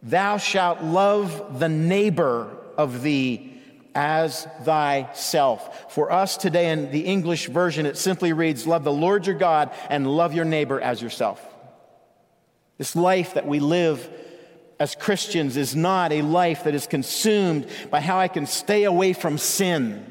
Thou 0.02 0.38
shalt 0.38 0.82
love 0.82 1.58
the 1.58 1.68
neighbor 1.68 2.56
of 2.78 3.02
thee 3.02 3.55
as 3.96 4.46
thyself. 4.62 5.90
For 5.92 6.12
us 6.12 6.36
today 6.36 6.70
in 6.70 6.92
the 6.92 7.06
English 7.06 7.48
version, 7.48 7.86
it 7.86 7.96
simply 7.96 8.34
reads, 8.34 8.66
Love 8.66 8.84
the 8.84 8.92
Lord 8.92 9.26
your 9.26 9.36
God 9.36 9.72
and 9.88 10.06
love 10.06 10.34
your 10.34 10.44
neighbor 10.44 10.78
as 10.78 11.00
yourself. 11.00 11.44
This 12.76 12.94
life 12.94 13.34
that 13.34 13.46
we 13.46 13.58
live 13.58 14.08
as 14.78 14.94
Christians 14.94 15.56
is 15.56 15.74
not 15.74 16.12
a 16.12 16.20
life 16.20 16.64
that 16.64 16.74
is 16.74 16.86
consumed 16.86 17.66
by 17.90 18.00
how 18.00 18.18
I 18.18 18.28
can 18.28 18.46
stay 18.46 18.84
away 18.84 19.14
from 19.14 19.38
sin, 19.38 20.04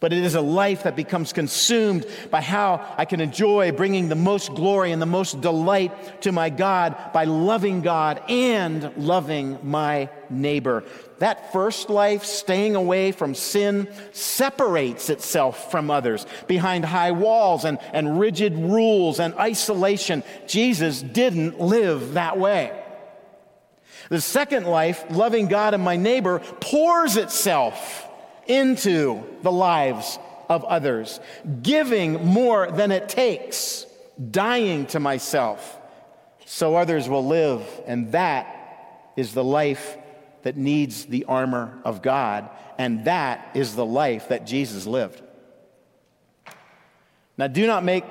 but 0.00 0.14
it 0.14 0.24
is 0.24 0.34
a 0.34 0.40
life 0.40 0.84
that 0.84 0.96
becomes 0.96 1.32
consumed 1.32 2.06
by 2.30 2.40
how 2.40 2.94
I 2.96 3.04
can 3.04 3.20
enjoy 3.20 3.70
bringing 3.70 4.08
the 4.08 4.14
most 4.14 4.54
glory 4.54 4.92
and 4.92 5.00
the 5.00 5.06
most 5.06 5.42
delight 5.42 6.22
to 6.22 6.32
my 6.32 6.48
God 6.48 6.96
by 7.12 7.24
loving 7.24 7.82
God 7.82 8.22
and 8.28 8.96
loving 8.96 9.58
my 9.62 10.08
neighbor. 10.30 10.84
That 11.18 11.52
first 11.52 11.90
life, 11.90 12.24
staying 12.24 12.76
away 12.76 13.12
from 13.12 13.34
sin, 13.34 13.88
separates 14.12 15.10
itself 15.10 15.70
from 15.70 15.90
others 15.90 16.24
behind 16.46 16.86
high 16.86 17.12
walls 17.12 17.66
and, 17.66 17.78
and 17.92 18.18
rigid 18.18 18.54
rules 18.56 19.20
and 19.20 19.34
isolation. 19.34 20.24
Jesus 20.46 21.02
didn't 21.02 21.60
live 21.60 22.14
that 22.14 22.38
way. 22.38 22.72
The 24.08 24.20
second 24.20 24.66
life, 24.66 25.04
loving 25.10 25.46
God 25.46 25.74
and 25.74 25.84
my 25.84 25.96
neighbor, 25.96 26.40
pours 26.60 27.16
itself 27.16 28.09
into 28.50 29.22
the 29.42 29.52
lives 29.52 30.18
of 30.48 30.64
others, 30.64 31.20
giving 31.62 32.26
more 32.26 32.70
than 32.70 32.90
it 32.90 33.08
takes, 33.08 33.86
dying 34.30 34.86
to 34.86 34.98
myself 34.98 35.78
so 36.44 36.74
others 36.74 37.08
will 37.08 37.24
live. 37.24 37.62
And 37.86 38.10
that 38.10 39.12
is 39.16 39.32
the 39.32 39.44
life 39.44 39.96
that 40.42 40.56
needs 40.56 41.04
the 41.04 41.26
armor 41.26 41.78
of 41.84 42.02
God. 42.02 42.50
And 42.76 43.04
that 43.04 43.52
is 43.54 43.76
the 43.76 43.86
life 43.86 44.28
that 44.28 44.46
Jesus 44.46 44.84
lived. 44.84 45.22
Now, 47.38 47.46
do 47.46 47.68
not 47.68 47.84
make 47.84 48.04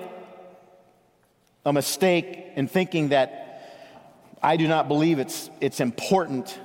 a 1.65 1.73
mistake 1.73 2.53
in 2.55 2.69
thinking 2.69 3.09
that 3.09 3.45
I 4.41 4.55
do 4.55 4.69
not 4.69 4.87
believe 4.87 5.19
it's, 5.19 5.49
it's 5.59 5.81
important 5.81 6.57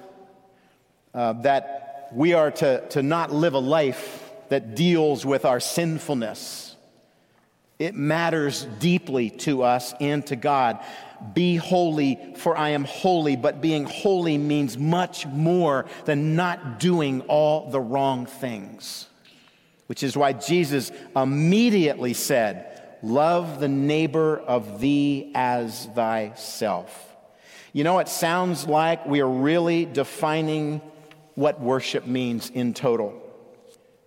uh, 1.13 1.33
that 1.43 1.84
we 2.15 2.33
are 2.33 2.51
to, 2.51 2.87
to 2.91 3.03
not 3.03 3.33
live 3.33 3.55
a 3.55 3.59
life 3.59 4.31
that 4.49 4.77
deals 4.77 5.27
with 5.27 5.45
our 5.45 5.61
sinfulness. 5.61 6.77
It 7.79 7.95
matters 7.95 8.65
deeply 8.79 9.31
to 9.31 9.65
us 9.65 9.95
and 10.01 10.25
to 10.27 10.37
God. 10.37 10.79
Be 11.35 11.57
holy, 11.57 12.35
for 12.37 12.57
I 12.57 12.71
am 12.71 12.85
holy. 12.85 13.35
But 13.35 13.61
being 13.61 13.85
holy 13.85 14.39
means 14.39 14.79
much 14.79 15.27
more 15.27 15.87
than 16.05 16.37
not 16.37 16.79
doing 16.79 17.23
all 17.23 17.71
the 17.71 17.81
wrong 17.81 18.27
things, 18.27 19.09
which 19.87 20.03
is 20.03 20.17
why 20.17 20.35
Jesus 20.35 20.93
immediately 21.17 22.15
said, 22.15 22.71
Love 23.03 23.61
the 23.61 23.69
neighbor 23.69 24.39
of 24.39 24.81
thee 24.81 25.31
as 25.35 25.87
thyself. 25.95 27.15
You 27.73 27.85
know, 27.85 27.99
it 27.99 28.09
sounds 28.09 28.67
like 28.67 29.05
we 29.05 29.21
are 29.21 29.29
really 29.29 29.85
defining 29.85 30.81
what 31.35 31.61
worship 31.61 32.07
means 32.07 32.51
in 32.51 32.75
total. 32.75 33.24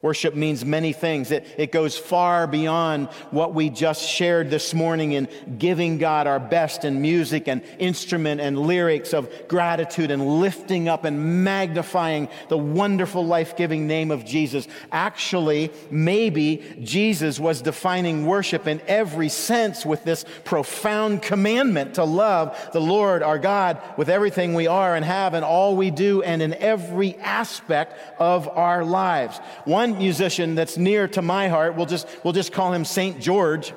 Worship 0.08 0.36
means 0.36 0.64
many 0.64 0.94
things. 0.94 1.32
It, 1.32 1.46
it 1.58 1.74
goes 1.74 1.98
far 1.98 2.48
beyond 2.48 3.10
what 3.32 3.54
we 3.54 3.70
just 3.70 4.08
shared 4.08 4.50
this 4.50 4.74
morning 4.74 5.12
in 5.12 5.28
giving 5.58 5.98
God 5.98 6.28
our 6.28 6.40
best 6.40 6.86
in 6.86 7.02
music 7.02 7.50
and 7.50 7.62
instrument 7.78 8.40
and 8.40 8.58
lyrics 8.58 9.14
of 9.14 9.30
gratitude 9.50 10.10
and 10.10 10.40
lifting 10.40 10.88
up 10.88 11.04
and 11.04 11.44
magnifying 11.44 12.30
the 12.48 12.58
wonderful 12.58 13.26
life 13.26 13.58
giving 13.58 13.86
name 13.86 14.10
of 14.10 14.24
Jesus. 14.24 14.66
Actually, 14.94 15.74
maybe 15.92 16.64
Jesus 16.82 17.38
was 17.38 17.62
defining 17.62 18.26
worship 18.26 18.66
in 18.66 18.80
every 18.88 19.28
sense 19.28 19.86
with 19.86 20.06
this 20.06 20.24
profound 20.46 21.22
commandment 21.22 21.96
to 21.96 22.06
love 22.06 22.58
the 22.72 22.80
Lord 22.80 23.24
our 23.24 23.40
God 23.40 23.82
with 23.98 24.08
everything 24.08 24.54
we 24.54 24.68
are 24.68 24.96
and 24.96 25.04
have 25.04 25.34
and 25.34 25.44
all 25.44 25.76
we 25.76 25.92
do 25.92 26.22
and 26.22 26.42
in 26.42 26.54
every 26.54 27.18
aspect 27.18 28.00
of 28.22 28.48
our 28.48 28.86
lives. 28.86 29.38
One 29.66 29.97
musician 29.98 30.56
that's 30.56 30.78
near 30.78 31.08
to 31.10 31.22
my 31.22 31.48
heart, 31.48 31.76
we'll 31.76 31.86
just, 31.86 32.08
we'll 32.24 32.34
just 32.34 32.52
call 32.52 32.74
him 32.74 32.86
St. 32.86 33.20
George, 33.20 33.74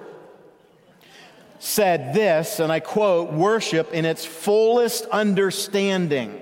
said 1.58 2.14
this, 2.14 2.60
and 2.60 2.72
I 2.72 2.80
quote 2.80 3.32
Worship 3.32 3.92
in 3.92 4.04
its 4.04 4.24
fullest 4.24 5.04
understanding 5.06 6.40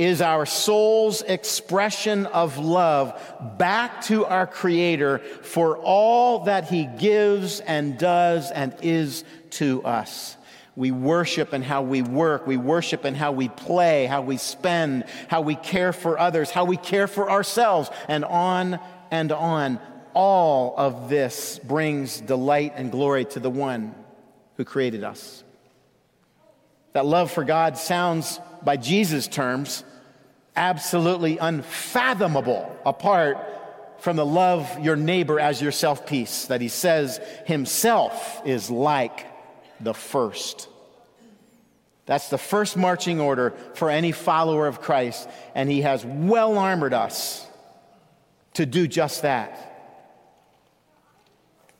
is 0.00 0.22
our 0.22 0.46
soul's 0.46 1.20
expression 1.20 2.24
of 2.24 2.56
love 2.56 3.20
back 3.58 4.02
to 4.02 4.24
our 4.24 4.46
Creator 4.46 5.18
for 5.18 5.76
all 5.76 6.44
that 6.44 6.68
He 6.68 6.86
gives 6.86 7.60
and 7.60 7.98
does 7.98 8.50
and 8.50 8.74
is 8.80 9.24
to 9.50 9.82
us. 9.84 10.38
We 10.80 10.92
worship 10.92 11.52
in 11.52 11.60
how 11.60 11.82
we 11.82 12.00
work. 12.00 12.46
We 12.46 12.56
worship 12.56 13.04
in 13.04 13.14
how 13.14 13.32
we 13.32 13.50
play, 13.50 14.06
how 14.06 14.22
we 14.22 14.38
spend, 14.38 15.04
how 15.28 15.42
we 15.42 15.54
care 15.54 15.92
for 15.92 16.18
others, 16.18 16.50
how 16.50 16.64
we 16.64 16.78
care 16.78 17.06
for 17.06 17.30
ourselves, 17.30 17.90
and 18.08 18.24
on 18.24 18.80
and 19.10 19.30
on. 19.30 19.78
All 20.14 20.72
of 20.78 21.10
this 21.10 21.58
brings 21.58 22.22
delight 22.22 22.72
and 22.76 22.90
glory 22.90 23.26
to 23.26 23.40
the 23.40 23.50
one 23.50 23.94
who 24.56 24.64
created 24.64 25.04
us. 25.04 25.44
That 26.94 27.04
love 27.04 27.30
for 27.30 27.44
God 27.44 27.76
sounds, 27.76 28.40
by 28.62 28.78
Jesus' 28.78 29.28
terms, 29.28 29.84
absolutely 30.56 31.36
unfathomable 31.36 32.74
apart 32.86 33.36
from 33.98 34.16
the 34.16 34.24
love 34.24 34.80
your 34.80 34.96
neighbor 34.96 35.38
as 35.38 35.60
yourself 35.60 36.06
piece 36.06 36.46
that 36.46 36.62
he 36.62 36.68
says 36.68 37.20
himself 37.44 38.40
is 38.46 38.70
like 38.70 39.26
the 39.78 39.92
first. 39.92 40.68
That's 42.10 42.28
the 42.28 42.38
first 42.38 42.76
marching 42.76 43.20
order 43.20 43.54
for 43.74 43.88
any 43.88 44.10
follower 44.10 44.66
of 44.66 44.80
Christ, 44.80 45.28
and 45.54 45.70
he 45.70 45.82
has 45.82 46.04
well 46.04 46.58
armored 46.58 46.92
us 46.92 47.46
to 48.54 48.66
do 48.66 48.88
just 48.88 49.22
that. 49.22 50.02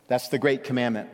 That's 0.07 0.29
the 0.29 0.39
great 0.39 0.63
commandment. 0.63 1.11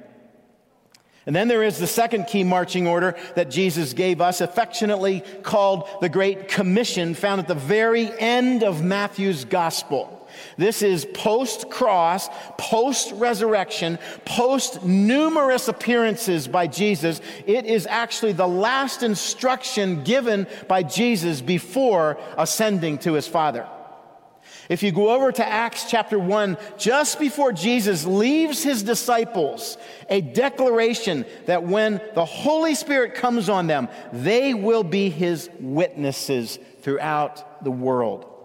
And 1.24 1.34
then 1.34 1.48
there 1.48 1.62
is 1.62 1.78
the 1.78 1.86
second 1.86 2.26
key 2.26 2.44
marching 2.44 2.86
order 2.86 3.16
that 3.36 3.50
Jesus 3.50 3.94
gave 3.94 4.20
us, 4.20 4.42
affectionately 4.42 5.22
called 5.42 5.88
the 6.02 6.10
Great 6.10 6.48
Commission, 6.48 7.14
found 7.14 7.40
at 7.40 7.48
the 7.48 7.54
very 7.54 8.10
end 8.20 8.62
of 8.62 8.84
Matthew's 8.84 9.46
Gospel. 9.46 10.15
This 10.56 10.82
is 10.82 11.04
post 11.04 11.70
cross, 11.70 12.28
post 12.58 13.12
resurrection, 13.14 13.98
post 14.24 14.84
numerous 14.84 15.68
appearances 15.68 16.48
by 16.48 16.66
Jesus. 16.66 17.20
It 17.46 17.66
is 17.66 17.86
actually 17.86 18.32
the 18.32 18.48
last 18.48 19.02
instruction 19.02 20.04
given 20.04 20.46
by 20.68 20.82
Jesus 20.82 21.40
before 21.40 22.18
ascending 22.36 22.98
to 22.98 23.14
his 23.14 23.28
Father. 23.28 23.66
If 24.68 24.82
you 24.82 24.90
go 24.90 25.10
over 25.10 25.30
to 25.30 25.46
Acts 25.46 25.88
chapter 25.88 26.18
1, 26.18 26.56
just 26.76 27.20
before 27.20 27.52
Jesus 27.52 28.04
leaves 28.04 28.62
his 28.62 28.82
disciples, 28.82 29.78
a 30.08 30.20
declaration 30.20 31.24
that 31.46 31.62
when 31.62 32.00
the 32.14 32.24
Holy 32.24 32.74
Spirit 32.74 33.14
comes 33.14 33.48
on 33.48 33.68
them, 33.68 33.88
they 34.12 34.54
will 34.54 34.82
be 34.82 35.08
his 35.08 35.48
witnesses 35.60 36.58
throughout 36.82 37.62
the 37.62 37.70
world. 37.70 38.35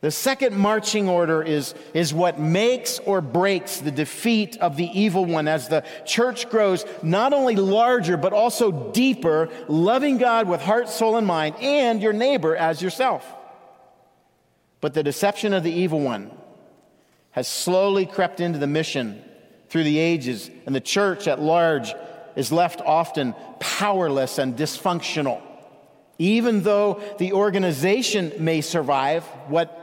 The 0.00 0.10
second 0.10 0.56
marching 0.56 1.10
order 1.10 1.42
is, 1.42 1.74
is 1.92 2.14
what 2.14 2.40
makes 2.40 2.98
or 3.00 3.20
breaks 3.20 3.80
the 3.80 3.90
defeat 3.90 4.56
of 4.56 4.76
the 4.76 4.86
evil 4.98 5.26
one 5.26 5.46
as 5.46 5.68
the 5.68 5.84
church 6.06 6.48
grows 6.48 6.86
not 7.02 7.34
only 7.34 7.54
larger, 7.54 8.16
but 8.16 8.32
also 8.32 8.90
deeper, 8.92 9.50
loving 9.68 10.16
God 10.16 10.48
with 10.48 10.62
heart, 10.62 10.88
soul, 10.88 11.16
and 11.16 11.26
mind, 11.26 11.54
and 11.60 12.00
your 12.00 12.14
neighbor 12.14 12.56
as 12.56 12.80
yourself. 12.80 13.26
But 14.80 14.94
the 14.94 15.02
deception 15.02 15.52
of 15.52 15.64
the 15.64 15.72
evil 15.72 16.00
one 16.00 16.30
has 17.32 17.46
slowly 17.46 18.06
crept 18.06 18.40
into 18.40 18.58
the 18.58 18.66
mission 18.66 19.22
through 19.68 19.84
the 19.84 19.98
ages, 19.98 20.50
and 20.64 20.74
the 20.74 20.80
church 20.80 21.28
at 21.28 21.42
large 21.42 21.92
is 22.36 22.50
left 22.50 22.80
often 22.80 23.34
powerless 23.58 24.38
and 24.38 24.56
dysfunctional. 24.56 25.42
Even 26.18 26.62
though 26.62 27.02
the 27.18 27.34
organization 27.34 28.32
may 28.38 28.62
survive, 28.62 29.24
what 29.48 29.79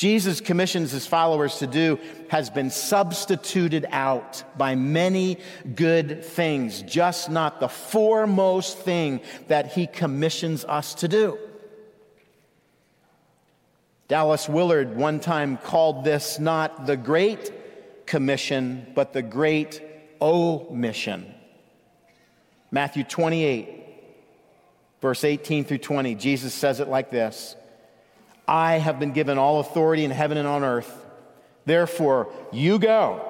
Jesus 0.00 0.40
commissions 0.40 0.92
his 0.92 1.06
followers 1.06 1.58
to 1.58 1.66
do 1.66 2.00
has 2.30 2.48
been 2.48 2.70
substituted 2.70 3.84
out 3.90 4.42
by 4.56 4.74
many 4.74 5.36
good 5.74 6.24
things, 6.24 6.80
just 6.80 7.28
not 7.28 7.60
the 7.60 7.68
foremost 7.68 8.78
thing 8.78 9.20
that 9.48 9.72
he 9.72 9.86
commissions 9.86 10.64
us 10.64 10.94
to 10.94 11.08
do. 11.08 11.38
Dallas 14.08 14.48
Willard 14.48 14.96
one 14.96 15.20
time 15.20 15.58
called 15.58 16.02
this 16.02 16.38
not 16.38 16.86
the 16.86 16.96
Great 16.96 17.52
Commission, 18.06 18.86
but 18.94 19.12
the 19.12 19.20
Great 19.20 19.82
Omission. 20.18 21.30
Matthew 22.70 23.04
28, 23.04 23.84
verse 25.02 25.24
18 25.24 25.64
through 25.64 25.76
20, 25.76 26.14
Jesus 26.14 26.54
says 26.54 26.80
it 26.80 26.88
like 26.88 27.10
this 27.10 27.54
I 28.50 28.78
have 28.78 28.98
been 28.98 29.12
given 29.12 29.38
all 29.38 29.60
authority 29.60 30.04
in 30.04 30.10
heaven 30.10 30.36
and 30.36 30.48
on 30.48 30.64
earth. 30.64 30.92
Therefore, 31.66 32.32
you 32.50 32.80
go 32.80 33.24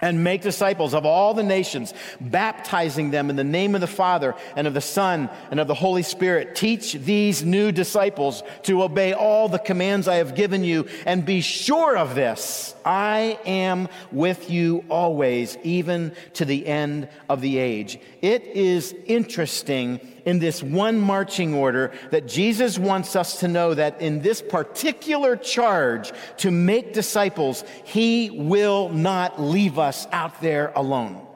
and 0.00 0.24
make 0.24 0.42
disciples 0.42 0.94
of 0.94 1.06
all 1.06 1.34
the 1.34 1.42
nations, 1.42 1.92
baptizing 2.20 3.10
them 3.10 3.30
in 3.30 3.36
the 3.36 3.44
name 3.44 3.74
of 3.74 3.80
the 3.80 3.86
Father 3.86 4.34
and 4.56 4.66
of 4.66 4.74
the 4.74 4.80
Son 4.80 5.28
and 5.50 5.60
of 5.60 5.68
the 5.68 5.74
Holy 5.74 6.02
Spirit. 6.02 6.56
Teach 6.56 6.94
these 6.94 7.44
new 7.44 7.70
disciples 7.70 8.42
to 8.62 8.82
obey 8.82 9.12
all 9.12 9.48
the 9.48 9.58
commands 9.58 10.08
I 10.08 10.16
have 10.16 10.34
given 10.34 10.64
you, 10.64 10.88
and 11.06 11.24
be 11.24 11.42
sure 11.42 11.96
of 11.96 12.14
this 12.14 12.74
I 12.84 13.38
am 13.44 13.88
with 14.10 14.50
you 14.50 14.84
always, 14.88 15.56
even 15.62 16.14
to 16.34 16.44
the 16.44 16.66
end 16.66 17.08
of 17.28 17.40
the 17.40 17.58
age. 17.58 17.98
It 18.20 18.42
is 18.42 18.94
interesting 19.06 20.00
in 20.24 20.38
this 20.38 20.62
one 20.62 21.00
marching 21.00 21.54
order 21.54 21.92
that 22.10 22.26
Jesus 22.26 22.78
wants 22.78 23.16
us 23.16 23.40
to 23.40 23.48
know 23.48 23.74
that 23.74 24.00
in 24.00 24.20
this 24.20 24.42
particular 24.42 25.36
charge 25.36 26.12
to 26.38 26.50
make 26.50 26.92
disciples, 26.92 27.64
he 27.84 28.30
will 28.30 28.88
not 28.88 29.40
leave 29.40 29.78
us 29.78 30.06
out 30.12 30.40
there 30.40 30.72
alone. 30.74 31.26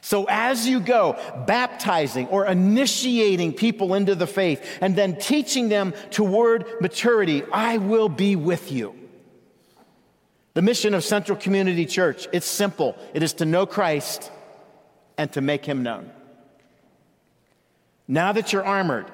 So, 0.00 0.26
as 0.28 0.68
you 0.68 0.80
go, 0.80 1.18
baptizing 1.46 2.26
or 2.28 2.44
initiating 2.44 3.54
people 3.54 3.94
into 3.94 4.14
the 4.14 4.26
faith 4.26 4.62
and 4.82 4.94
then 4.94 5.16
teaching 5.16 5.70
them 5.70 5.94
toward 6.10 6.66
maturity, 6.82 7.42
I 7.50 7.78
will 7.78 8.10
be 8.10 8.36
with 8.36 8.70
you. 8.70 8.94
The 10.52 10.60
mission 10.60 10.92
of 10.92 11.04
Central 11.04 11.38
Community 11.38 11.86
Church, 11.86 12.28
it's 12.34 12.46
simple. 12.46 12.98
It 13.14 13.22
is 13.22 13.32
to 13.34 13.46
know 13.46 13.64
Christ 13.64 14.30
and 15.16 15.32
to 15.32 15.40
make 15.40 15.64
him 15.64 15.82
known. 15.82 16.10
Now 18.06 18.32
that 18.32 18.52
you're 18.52 18.64
armored, 18.64 19.06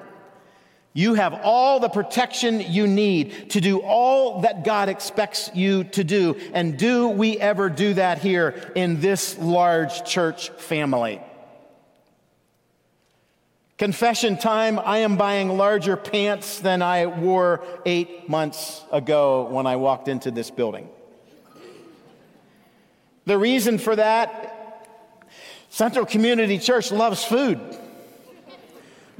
you 0.93 1.13
have 1.13 1.33
all 1.43 1.79
the 1.79 1.87
protection 1.87 2.59
you 2.59 2.85
need 2.85 3.51
to 3.51 3.61
do 3.61 3.79
all 3.79 4.41
that 4.41 4.65
God 4.65 4.89
expects 4.89 5.49
you 5.53 5.85
to 5.85 6.03
do. 6.03 6.37
And 6.53 6.77
do 6.77 7.07
we 7.07 7.39
ever 7.39 7.69
do 7.69 7.93
that 7.93 8.17
here 8.17 8.71
in 8.75 8.99
this 8.99 9.37
large 9.37 10.03
church 10.03 10.49
family? 10.49 11.21
Confession 13.77 14.37
time 14.37 14.77
I 14.77 14.99
am 14.99 15.15
buying 15.15 15.57
larger 15.57 15.95
pants 15.95 16.59
than 16.59 16.81
I 16.81 17.05
wore 17.05 17.63
eight 17.85 18.29
months 18.29 18.83
ago 18.91 19.47
when 19.49 19.65
I 19.65 19.77
walked 19.77 20.07
into 20.07 20.29
this 20.29 20.51
building. 20.51 20.89
The 23.25 23.37
reason 23.37 23.77
for 23.77 23.95
that 23.95 24.87
Central 25.69 26.05
Community 26.05 26.59
Church 26.59 26.91
loves 26.91 27.23
food. 27.23 27.59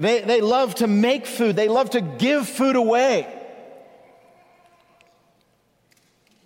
They, 0.01 0.21
they 0.21 0.41
love 0.41 0.73
to 0.75 0.87
make 0.87 1.27
food, 1.27 1.55
they 1.55 1.67
love 1.67 1.91
to 1.91 2.01
give 2.01 2.49
food 2.49 2.75
away. 2.75 3.27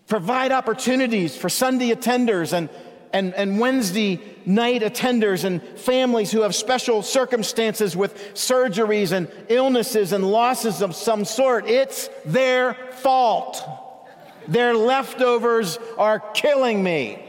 Provide 0.08 0.52
opportunities 0.52 1.38
for 1.38 1.48
Sunday 1.48 1.92
attenders 1.92 2.52
and, 2.52 2.70
and, 3.14 3.34
and 3.34 3.58
Wednesday 3.58 4.20
night 4.46 4.82
attenders 4.82 5.46
and 5.46 5.64
families 5.80 6.34
who 6.34 6.42
have 6.42 6.54
special 6.54 7.02
circumstances 7.02 7.96
with 7.96 8.14
surgeries 8.34 9.14
and 9.14 9.32
illnesses 9.48 10.12
and 10.12 10.30
losses 10.30 10.82
of 10.82 10.94
some 10.94 11.24
sort. 11.24 11.66
It's 11.66 12.10
their 12.26 12.74
fault. 12.74 13.64
Their 14.50 14.76
leftovers 14.76 15.80
are 15.98 16.20
killing 16.20 16.84
me. 16.84 17.26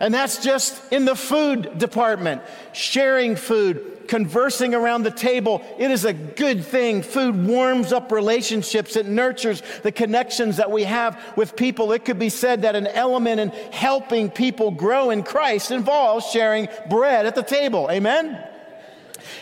And 0.00 0.12
that's 0.12 0.42
just 0.42 0.92
in 0.92 1.04
the 1.04 1.14
food 1.14 1.78
department, 1.78 2.42
sharing 2.72 3.36
food, 3.36 3.93
conversing 4.08 4.74
around 4.74 5.02
the 5.02 5.10
table. 5.10 5.62
It 5.78 5.90
is 5.90 6.04
a 6.04 6.12
good 6.12 6.64
thing. 6.64 7.02
Food 7.02 7.46
warms 7.46 7.92
up 7.92 8.12
relationships, 8.12 8.96
it 8.96 9.06
nurtures 9.06 9.62
the 9.82 9.92
connections 9.92 10.56
that 10.56 10.70
we 10.70 10.84
have 10.84 11.20
with 11.36 11.56
people. 11.56 11.92
It 11.92 12.04
could 12.04 12.18
be 12.18 12.28
said 12.28 12.62
that 12.62 12.76
an 12.76 12.86
element 12.86 13.40
in 13.40 13.48
helping 13.72 14.30
people 14.30 14.70
grow 14.70 15.10
in 15.10 15.22
Christ 15.22 15.70
involves 15.70 16.26
sharing 16.30 16.68
bread 16.88 17.26
at 17.26 17.34
the 17.34 17.42
table. 17.42 17.88
Amen? 17.90 18.42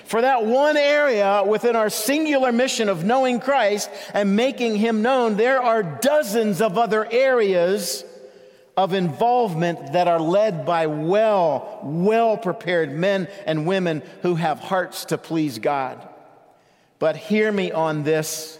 For 0.05 0.20
that 0.20 0.44
one 0.44 0.77
area 0.77 1.42
within 1.46 1.75
our 1.77 1.90
singular 1.90 2.53
mission 2.53 2.88
of 2.88 3.05
knowing 3.05 3.40
Christ 3.40 3.90
and 4.14 4.37
making 4.37 4.77
Him 4.77 5.03
known, 5.03 5.37
there 5.37 5.61
are 5.61 5.83
dozens 5.83 6.61
of 6.61 6.79
other 6.79 7.07
areas 7.11 8.05
of 8.77 8.95
involvement 8.95 9.93
that 9.93 10.09
are 10.09 10.21
led 10.21 10.65
by 10.65 10.87
well, 10.87 11.81
well 11.83 12.37
prepared 12.37 12.91
men 12.91 13.29
and 13.47 13.67
women 13.67 14.03
who 14.23 14.35
have 14.35 14.61
hearts 14.61 15.07
to 15.07 15.19
please 15.19 15.59
God. 15.59 16.09
But 16.99 17.17
hear 17.17 17.51
me 17.51 17.73
on 17.73 18.05
this 18.05 18.59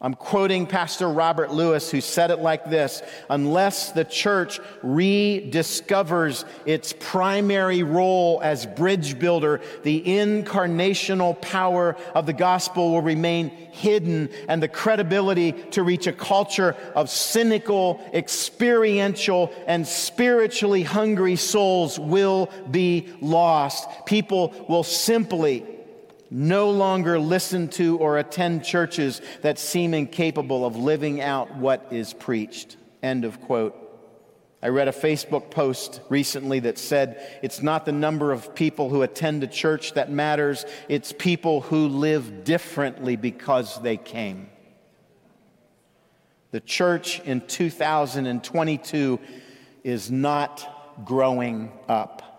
I'm 0.00 0.14
quoting 0.14 0.68
Pastor 0.68 1.08
Robert 1.08 1.52
Lewis, 1.52 1.90
who 1.90 2.00
said 2.00 2.30
it 2.30 2.38
like 2.38 2.70
this 2.70 3.02
Unless 3.28 3.92
the 3.92 4.04
church 4.04 4.60
rediscovers 4.84 6.44
its 6.64 6.94
primary 7.00 7.82
role 7.82 8.40
as 8.40 8.64
bridge 8.64 9.18
builder, 9.18 9.60
the 9.82 10.00
incarnational 10.00 11.40
power 11.40 11.96
of 12.14 12.26
the 12.26 12.32
gospel 12.32 12.92
will 12.92 13.02
remain 13.02 13.48
hidden, 13.48 14.28
and 14.46 14.62
the 14.62 14.68
credibility 14.68 15.50
to 15.50 15.82
reach 15.82 16.06
a 16.06 16.12
culture 16.12 16.76
of 16.94 17.10
cynical, 17.10 18.00
experiential, 18.14 19.52
and 19.66 19.84
spiritually 19.84 20.84
hungry 20.84 21.34
souls 21.34 21.98
will 21.98 22.50
be 22.70 23.08
lost. 23.20 23.88
People 24.06 24.54
will 24.68 24.84
simply 24.84 25.66
no 26.30 26.70
longer 26.70 27.18
listen 27.18 27.68
to 27.68 27.98
or 27.98 28.18
attend 28.18 28.64
churches 28.64 29.20
that 29.42 29.58
seem 29.58 29.94
incapable 29.94 30.66
of 30.66 30.76
living 30.76 31.20
out 31.20 31.56
what 31.56 31.86
is 31.90 32.12
preached. 32.12 32.76
End 33.02 33.24
of 33.24 33.40
quote. 33.40 33.84
I 34.60 34.68
read 34.68 34.88
a 34.88 34.92
Facebook 34.92 35.50
post 35.50 36.00
recently 36.08 36.58
that 36.60 36.78
said 36.78 37.38
it's 37.42 37.62
not 37.62 37.84
the 37.84 37.92
number 37.92 38.32
of 38.32 38.56
people 38.56 38.88
who 38.88 39.02
attend 39.02 39.44
a 39.44 39.46
church 39.46 39.94
that 39.94 40.10
matters, 40.10 40.64
it's 40.88 41.12
people 41.12 41.60
who 41.60 41.86
live 41.86 42.42
differently 42.42 43.14
because 43.14 43.80
they 43.82 43.96
came. 43.96 44.50
The 46.50 46.60
church 46.60 47.20
in 47.20 47.42
2022 47.42 49.20
is 49.84 50.10
not 50.10 51.04
growing 51.04 51.70
up. 51.88 52.37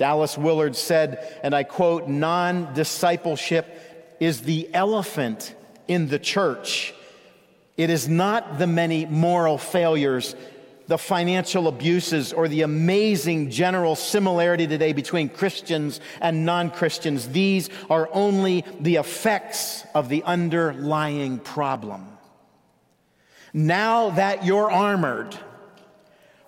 Dallas 0.00 0.38
Willard 0.38 0.76
said, 0.76 1.40
and 1.42 1.54
I 1.54 1.62
quote, 1.62 2.08
non 2.08 2.72
discipleship 2.72 4.16
is 4.18 4.40
the 4.40 4.70
elephant 4.72 5.54
in 5.88 6.08
the 6.08 6.18
church. 6.18 6.94
It 7.76 7.90
is 7.90 8.08
not 8.08 8.58
the 8.58 8.66
many 8.66 9.04
moral 9.04 9.58
failures, 9.58 10.34
the 10.86 10.96
financial 10.96 11.68
abuses, 11.68 12.32
or 12.32 12.48
the 12.48 12.62
amazing 12.62 13.50
general 13.50 13.94
similarity 13.94 14.66
today 14.66 14.94
between 14.94 15.28
Christians 15.28 16.00
and 16.22 16.46
non 16.46 16.70
Christians. 16.70 17.28
These 17.28 17.68
are 17.90 18.08
only 18.14 18.64
the 18.80 18.96
effects 18.96 19.84
of 19.94 20.08
the 20.08 20.22
underlying 20.22 21.38
problem. 21.40 22.08
Now 23.52 24.08
that 24.08 24.46
you're 24.46 24.70
armored, 24.70 25.38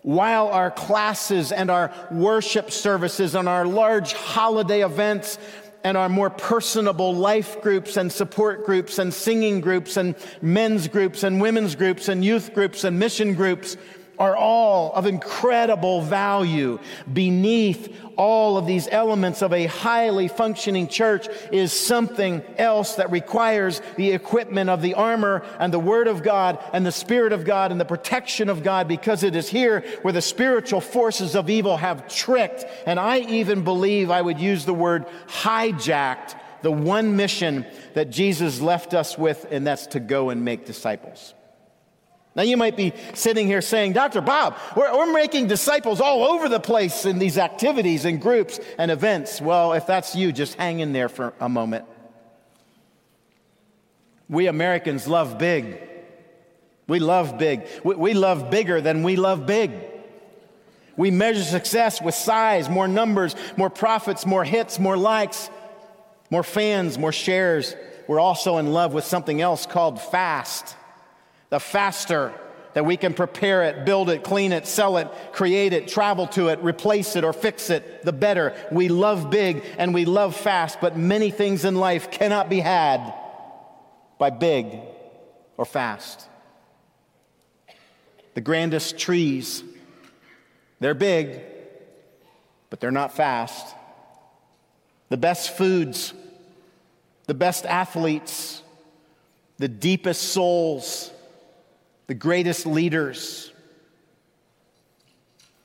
while 0.03 0.49
our 0.49 0.71
classes 0.71 1.53
and 1.53 1.71
our 1.71 1.93
worship 2.11 2.71
services 2.71 3.35
and 3.35 3.49
our 3.49 3.65
large 3.67 4.13
holiday 4.13 4.85
events 4.85 5.39
and 5.85 5.97
our 5.97 6.09
more 6.09 6.31
personable 6.31 7.15
life 7.15 7.61
groups 7.61 7.97
and 7.97 8.13
support 8.13 8.65
groups 8.67 8.99
and 8.99 9.13
singing 9.13 9.61
groups 9.61 9.97
and 9.97 10.15
men's 10.41 10.89
groups 10.89 11.23
and 11.23 11.41
women's 11.41 11.75
groups 11.75 12.09
and 12.09 12.25
youth 12.25 12.55
groups 12.55 12.85
and 12.85 12.99
mission 12.99 13.35
groups 13.35 13.77
are 14.23 14.37
all 14.37 14.93
of 14.93 15.05
incredible 15.05 16.01
value. 16.01 16.79
Beneath 17.13 17.93
all 18.17 18.57
of 18.57 18.67
these 18.67 18.87
elements 18.93 19.43
of 19.43 19.53
a 19.53 19.67
highly 19.67 20.29
functioning 20.29 20.87
church 20.87 21.27
is 21.51 21.73
something 21.73 22.41
else 22.57 22.95
that 22.95 23.11
requires 23.11 23.83
the 23.97 24.13
equipment 24.13 24.71
of 24.71 24.81
the 24.81 24.95
armor 24.95 25.45
and 25.59 25.75
the 25.75 25.81
Word 25.81 26.07
of 26.07 26.23
God 26.23 26.63
and 26.73 26.87
the 26.87 26.93
Spirit 26.93 27.33
of 27.33 27.45
God 27.45 27.73
and 27.73 27.81
the 27.81 27.85
protection 27.85 28.49
of 28.49 28.63
God 28.63 28.87
because 28.87 29.25
it 29.25 29.35
is 29.35 29.49
here 29.49 29.81
where 30.03 30.13
the 30.13 30.23
spiritual 30.23 30.81
forces 30.81 31.35
of 31.35 31.51
evil 31.51 31.77
have 31.77 32.07
tricked. 32.07 32.65
And 32.87 33.01
I 33.01 33.19
even 33.19 33.65
believe 33.65 34.09
I 34.09 34.23
would 34.23 34.39
use 34.39 34.65
the 34.65 34.73
word 34.73 35.05
hijacked 35.27 36.37
the 36.61 36.71
one 36.71 37.17
mission 37.17 37.67
that 37.95 38.11
Jesus 38.11 38.61
left 38.61 38.95
us 38.95 39.19
with, 39.19 39.49
and 39.51 39.67
that's 39.67 39.89
to 39.89 39.99
go 39.99 40.31
and 40.31 40.45
make 40.45 40.65
disciples. 40.65 41.35
Now, 42.35 42.43
you 42.43 42.57
might 42.57 42.77
be 42.77 42.95
sitting 43.13 43.47
here 43.47 43.61
saying, 43.61 43.93
Dr. 43.93 44.23
Bob, 44.23 44.57
we're, 44.75 44.91
we're, 44.97 45.13
making 45.13 45.49
disciples 45.49 46.01
all 46.01 46.25
over 46.25 46.49
the 46.49 46.61
place 46.61 47.05
in 47.05 47.19
these 47.19 47.37
activities 47.37 48.07
and 48.07 48.21
groups 48.21 48.59
and 48.79 48.91
events. 48.91 49.41
Well, 49.41 49.75
if 49.75 49.87
that's 49.87 50.15
you, 50.15 50.33
just 50.33 50.55
hang 50.55 50.81
in 50.81 50.95
there 50.95 51.11
for 51.11 51.35
a 51.41 51.49
moment. 51.49 51.85
We 54.31 54.47
Americans 54.47 55.07
love 55.07 55.37
big. 55.37 55.79
We 56.89 57.01
love 57.01 57.37
big. 57.37 57.67
We, 57.85 57.97
we 57.97 58.15
love 58.15 58.51
bigger 58.51 58.81
than 58.81 59.03
we 59.03 59.17
love 59.17 59.45
big. 59.45 59.73
We 60.97 61.11
measure 61.11 61.43
success 61.43 62.01
with 62.01 62.15
size, 62.15 62.69
more 62.69 62.89
numbers, 62.89 63.37
more 63.59 63.71
profits, 63.71 64.25
more 64.25 64.45
hits, 64.45 64.79
more 64.79 64.97
likes, 64.97 65.51
more 66.31 66.43
fans, 66.43 66.99
more 66.99 67.13
shares. 67.13 67.77
We're 68.09 68.21
also 68.21 68.57
in 68.57 68.73
love 68.73 68.95
with 68.95 69.05
something 69.05 69.43
else 69.43 69.67
called 69.67 70.01
fast. 70.01 70.77
The 71.53 71.61
faster 71.61 72.33
that 72.73 72.87
we 72.87 72.97
can 72.97 73.13
prepare 73.13 73.65
it, 73.65 73.85
build 73.85 74.09
it, 74.09 74.25
clean 74.25 74.53
it, 74.53 74.67
sell 74.67 74.97
it, 74.97 75.07
create 75.33 75.75
it, 75.75 75.87
travel 75.87 76.27
to 76.29 76.49
it, 76.49 76.61
replace 76.63 77.15
it, 77.15 77.25
or 77.25 77.35
fix 77.35 77.69
it, 77.69 78.07
the 78.07 78.13
better. 78.15 78.57
We 78.71 78.89
love 78.89 79.29
big 79.31 79.63
and 79.77 79.93
we 79.93 80.07
love 80.07 80.35
fast, 80.35 80.81
but 80.81 80.97
many 80.97 81.31
things 81.31 81.67
in 81.67 81.75
life 81.75 82.11
cannot 82.11 82.49
be 82.49 82.61
had 82.61 83.13
by 84.17 84.31
big 84.31 84.79
or 85.59 85.67
fast. 85.67 86.27
The 88.33 88.41
grandest 88.41 88.97
trees, 88.97 89.63
they're 90.81 90.95
big, 90.95 91.43
but 92.71 92.81
they're 92.81 92.91
not 92.91 93.15
fast. 93.15 93.75
The 95.11 95.19
best 95.19 95.55
foods, 95.55 96.15
the 97.27 97.35
best 97.35 97.67
athletes, 97.67 98.63
the 99.59 99.69
deepest 99.69 100.23
souls, 100.33 101.11
the 102.07 102.15
greatest 102.15 102.67
leaders, 102.67 103.53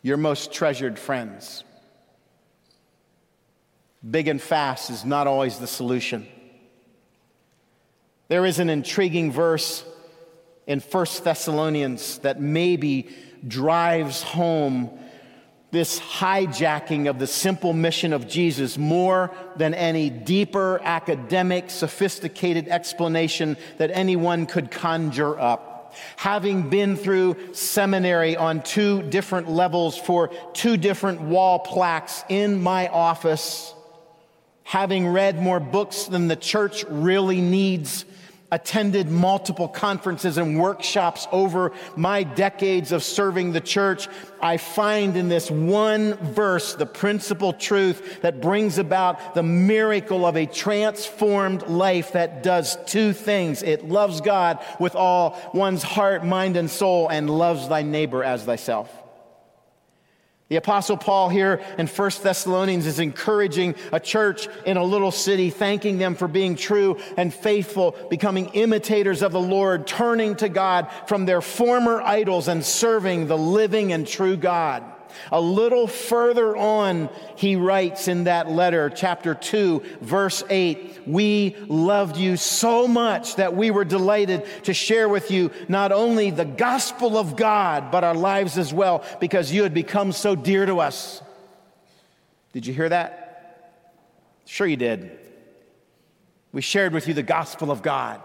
your 0.02 0.18
most 0.18 0.54
treasured 0.54 0.98
friends. 0.98 1.64
Big 4.10 4.28
and 4.28 4.42
fast 4.42 4.90
is 4.90 5.04
not 5.04 5.28
always 5.28 5.58
the 5.58 5.68
solution. 5.68 6.28
There 8.28 8.46
is 8.46 8.60
an 8.60 8.70
intriguing 8.70 9.32
verse 9.32 9.84
in 10.68 10.80
1 10.82 11.06
Thessalonians 11.24 12.20
that 12.20 12.42
maybe 12.42 13.10
drives 13.48 14.22
home 14.22 14.92
this 15.72 16.00
hijacking 16.00 17.10
of 17.10 17.20
the 17.20 17.28
simple 17.28 17.74
mission 17.74 18.14
of 18.14 18.28
Jesus 18.28 18.78
more 18.78 19.32
than 19.58 19.74
any 19.74 20.10
deeper 20.10 20.80
academic, 20.84 21.70
sophisticated 21.70 22.68
explanation 22.70 23.58
that 23.78 23.92
anyone 23.92 24.46
could 24.46 24.72
conjure 24.72 25.38
up. 25.40 25.77
Having 26.16 26.70
been 26.70 26.96
through 26.96 27.54
seminary 27.54 28.36
on 28.36 28.62
two 28.62 29.02
different 29.04 29.50
levels 29.50 29.98
for 29.98 30.30
two 30.54 30.78
different 30.78 31.22
wall 31.22 31.60
plaques 31.60 32.24
in 32.30 32.62
my 32.62 32.88
office, 32.88 33.74
having 34.64 35.08
read 35.08 35.42
more 35.42 35.60
books 35.60 36.06
than 36.06 36.28
the 36.28 36.36
church 36.36 36.84
really 36.90 37.42
needs 37.42 38.06
attended 38.52 39.10
multiple 39.10 39.68
conferences 39.68 40.38
and 40.38 40.60
workshops 40.60 41.28
over 41.32 41.74
my 41.96 42.24
decades 42.24 42.92
of 42.92 43.04
serving 43.04 43.52
the 43.52 43.62
church, 43.62 44.08
I 44.42 44.58
find 44.58 45.18
in 45.18 45.28
this 45.28 45.52
one 45.52 46.14
verse 46.14 46.76
the 46.76 46.86
principal 46.86 47.52
truth 47.52 48.22
that 48.22 48.42
brings 48.42 48.78
about 48.78 49.36
the 49.36 49.44
miracle 49.44 50.26
of 50.26 50.38
a 50.38 50.46
transformed 50.46 51.64
life 51.64 52.14
that 52.14 52.44
does 52.44 52.78
two 52.86 53.14
things. 53.14 53.64
It 53.64 53.90
loves 53.90 54.22
God 54.22 54.64
with 54.80 54.96
all 54.96 55.38
one's 55.54 55.84
heart, 55.84 56.26
mind, 56.26 56.56
and 56.56 56.70
soul, 56.70 57.10
and 57.10 57.30
loves 57.30 57.68
thy 57.68 57.82
neighbor 57.82 58.24
as 58.24 58.46
thyself. 58.46 59.04
The 60.50 60.56
apostle 60.56 60.96
Paul 60.96 61.28
here 61.28 61.62
in 61.78 61.88
1 61.88 62.12
Thessalonians 62.24 62.86
is 62.86 63.00
encouraging 63.00 63.76
a 63.92 64.00
church 64.00 64.48
in 64.66 64.78
a 64.78 64.84
little 64.84 65.12
city, 65.12 65.50
thanking 65.50 65.98
them 65.98 66.16
for 66.16 66.30
being 66.30 66.56
true 66.56 66.98
and 67.18 67.34
faithful, 67.34 67.96
becoming 68.10 68.48
imitators 68.54 69.22
of 69.22 69.34
the 69.34 69.42
Lord, 69.42 69.86
turning 69.86 70.36
to 70.38 70.48
God 70.48 70.90
from 71.06 71.26
their 71.26 71.42
former 71.42 72.02
idols 72.02 72.48
and 72.48 72.64
serving 72.64 73.28
the 73.28 73.38
living 73.38 73.92
and 73.92 74.08
true 74.08 74.38
God. 74.38 74.84
A 75.32 75.40
little 75.40 75.88
further 75.88 76.56
on, 76.56 77.10
he 77.36 77.56
writes 77.56 78.08
in 78.08 78.26
that 78.26 78.50
letter, 78.50 78.90
chapter 78.90 79.34
2, 79.34 79.84
verse 80.02 80.44
8, 80.50 81.02
We 81.06 81.56
loved 81.68 82.18
you 82.18 82.38
so 82.38 82.88
much 82.88 83.36
that 83.36 83.56
we 83.56 83.72
were 83.72 83.86
delighted 83.86 84.46
to 84.64 84.74
share 84.74 85.10
with 85.10 85.32
you 85.32 85.52
not 85.68 85.92
only 85.92 86.32
the 86.32 86.46
gospel 86.46 87.18
of 87.18 87.36
God, 87.36 87.92
but 87.92 88.04
our 88.04 88.16
lives 88.16 88.58
as 88.58 88.74
well, 88.74 89.04
because 89.20 89.52
you 89.52 89.64
had 89.64 89.74
become 89.74 90.12
so 90.12 90.36
dear 90.36 90.66
to 90.66 90.80
us. 90.80 91.22
Did 92.54 92.66
you 92.66 92.74
hear 92.74 92.90
that? 92.90 93.28
Sure, 94.46 94.66
you 94.66 94.78
did. 94.78 95.12
We 96.52 96.62
shared 96.62 96.94
with 96.94 97.08
you 97.08 97.14
the 97.14 97.24
gospel 97.24 97.70
of 97.70 97.82
God. 97.82 98.22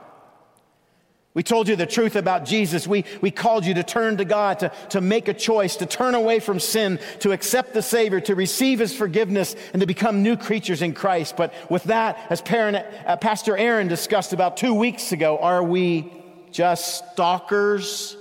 We 1.34 1.42
told 1.42 1.66
you 1.66 1.76
the 1.76 1.86
truth 1.86 2.14
about 2.14 2.44
Jesus. 2.44 2.86
We, 2.86 3.06
we 3.22 3.30
called 3.30 3.64
you 3.64 3.72
to 3.74 3.82
turn 3.82 4.18
to 4.18 4.24
God, 4.24 4.58
to, 4.58 4.70
to 4.90 5.00
make 5.00 5.28
a 5.28 5.34
choice, 5.34 5.76
to 5.76 5.86
turn 5.86 6.14
away 6.14 6.40
from 6.40 6.60
sin, 6.60 7.00
to 7.20 7.32
accept 7.32 7.72
the 7.72 7.80
Savior, 7.80 8.20
to 8.20 8.34
receive 8.34 8.80
His 8.80 8.94
forgiveness, 8.94 9.56
and 9.72 9.80
to 9.80 9.86
become 9.86 10.22
new 10.22 10.36
creatures 10.36 10.82
in 10.82 10.92
Christ. 10.92 11.38
But 11.38 11.54
with 11.70 11.84
that, 11.84 12.18
as 12.28 12.42
parent, 12.42 12.84
uh, 13.06 13.16
Pastor 13.16 13.56
Aaron 13.56 13.88
discussed 13.88 14.34
about 14.34 14.58
two 14.58 14.74
weeks 14.74 15.12
ago, 15.12 15.38
are 15.38 15.64
we 15.64 16.12
just 16.50 17.12
stalkers 17.12 18.14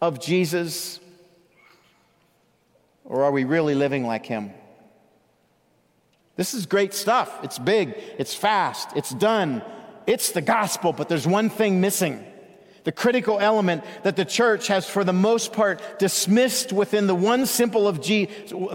of 0.00 0.20
Jesus? 0.20 1.00
Or 3.04 3.24
are 3.24 3.32
we 3.32 3.42
really 3.42 3.74
living 3.74 4.06
like 4.06 4.24
Him? 4.24 4.52
This 6.36 6.54
is 6.54 6.66
great 6.66 6.94
stuff. 6.94 7.40
It's 7.42 7.58
big, 7.58 7.96
it's 8.18 8.36
fast, 8.36 8.90
it's 8.94 9.10
done. 9.10 9.62
It's 10.06 10.30
the 10.30 10.42
gospel, 10.42 10.92
but 10.92 11.08
there's 11.08 11.26
one 11.26 11.50
thing 11.50 11.80
missing 11.80 12.24
the 12.86 12.92
critical 12.92 13.40
element 13.40 13.82
that 14.04 14.14
the 14.14 14.24
church 14.24 14.68
has, 14.68 14.88
for 14.88 15.02
the 15.02 15.12
most 15.12 15.52
part, 15.52 15.98
dismissed 15.98 16.72
within 16.72 17.08
the 17.08 17.16
one 17.16 17.44
simple 17.44 17.88
of 17.88 17.98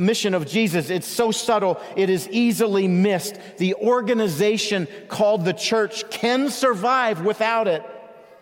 mission 0.02 0.34
of 0.34 0.45
Jesus. 0.45 0.89
It's 0.89 1.08
so 1.08 1.32
subtle, 1.32 1.80
it 1.95 2.10
is 2.10 2.28
easily 2.28 2.89
missed. 2.89 3.39
The 3.58 3.74
organization 3.76 4.89
called 5.08 5.45
the 5.45 5.54
church 5.54 6.10
can 6.10 6.50
survive 6.50 7.21
without 7.24 7.69
it. 7.69 7.86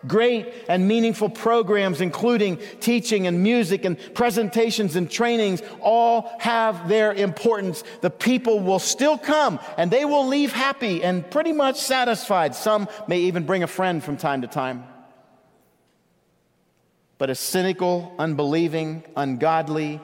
Great 0.08 0.52
and 0.68 0.88
meaningful 0.88 1.28
programs, 1.28 2.00
including 2.00 2.58
teaching 2.80 3.28
and 3.28 3.40
music 3.40 3.84
and 3.84 3.96
presentations 4.12 4.96
and 4.96 5.08
trainings, 5.08 5.62
all 5.80 6.32
have 6.40 6.88
their 6.88 7.12
importance. 7.12 7.84
The 8.00 8.10
people 8.10 8.58
will 8.58 8.80
still 8.80 9.16
come 9.16 9.60
and 9.76 9.88
they 9.88 10.04
will 10.04 10.26
leave 10.26 10.52
happy 10.52 11.04
and 11.04 11.30
pretty 11.30 11.52
much 11.52 11.76
satisfied. 11.76 12.56
Some 12.56 12.88
may 13.06 13.20
even 13.20 13.44
bring 13.44 13.62
a 13.62 13.68
friend 13.68 14.02
from 14.02 14.16
time 14.16 14.40
to 14.40 14.48
time 14.48 14.89
but 17.20 17.28
a 17.28 17.34
cynical, 17.34 18.14
unbelieving, 18.18 19.04
ungodly, 19.14 20.00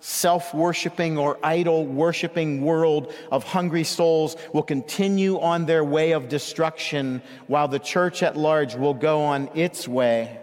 self 0.00 0.52
worshiping 0.52 1.16
or 1.16 1.38
idol 1.40 1.86
worshiping 1.86 2.60
world 2.60 3.14
of 3.30 3.44
hungry 3.44 3.84
souls 3.84 4.36
will 4.52 4.64
continue 4.64 5.38
on 5.38 5.66
their 5.66 5.84
way 5.84 6.10
of 6.10 6.28
destruction 6.28 7.22
while 7.46 7.68
the 7.68 7.78
church 7.78 8.20
at 8.20 8.36
large 8.36 8.74
will 8.74 8.94
go 8.94 9.22
on 9.22 9.48
its 9.54 9.86
way. 9.86 10.40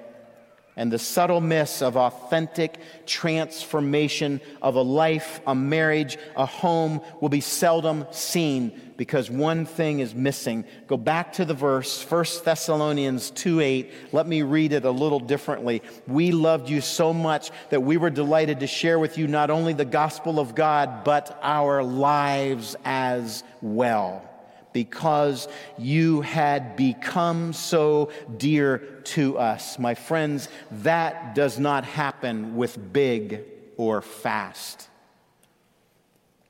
And 0.77 0.89
the 0.89 0.97
subtle 0.97 1.41
miss 1.41 1.81
of 1.81 1.97
authentic 1.97 2.79
transformation 3.05 4.39
of 4.61 4.75
a 4.75 4.81
life, 4.81 5.41
a 5.45 5.53
marriage, 5.53 6.17
a 6.37 6.45
home 6.45 7.01
will 7.19 7.27
be 7.27 7.41
seldom 7.41 8.05
seen 8.11 8.79
because 9.03 9.29
one 9.29 9.65
thing 9.65 9.99
is 9.99 10.15
missing. 10.15 10.63
Go 10.87 10.95
back 10.95 11.33
to 11.33 11.43
the 11.43 11.53
verse, 11.53 12.09
1 12.09 12.25
Thessalonians 12.45 13.31
2 13.31 13.59
8. 13.59 13.91
Let 14.13 14.27
me 14.27 14.43
read 14.43 14.71
it 14.71 14.85
a 14.85 14.91
little 14.91 15.19
differently. 15.19 15.81
We 16.07 16.31
loved 16.31 16.69
you 16.69 16.79
so 16.79 17.13
much 17.13 17.51
that 17.69 17.81
we 17.83 17.97
were 17.97 18.09
delighted 18.09 18.61
to 18.61 18.67
share 18.67 18.97
with 18.97 19.17
you 19.17 19.27
not 19.27 19.49
only 19.49 19.73
the 19.73 19.83
gospel 19.83 20.39
of 20.39 20.55
God, 20.55 21.03
but 21.03 21.37
our 21.41 21.83
lives 21.83 22.77
as 22.85 23.43
well 23.61 24.23
because 24.71 25.49
you 25.77 26.21
had 26.21 26.77
become 26.77 27.51
so 27.51 28.09
dear 28.37 28.77
to 29.03 29.37
us. 29.37 29.77
My 29.77 29.95
friends, 29.95 30.47
that 30.71 31.35
does 31.35 31.59
not 31.59 31.83
happen 31.83 32.55
with 32.55 32.93
big 32.93 33.41
or 33.75 34.01
fast. 34.01 34.87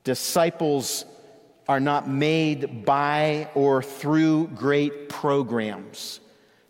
Disciples 0.04 1.06
are 1.68 1.80
not 1.80 2.10
made 2.10 2.86
by 2.86 3.50
or 3.56 3.82
through 3.82 4.48
great 4.48 5.10
programs 5.10 6.20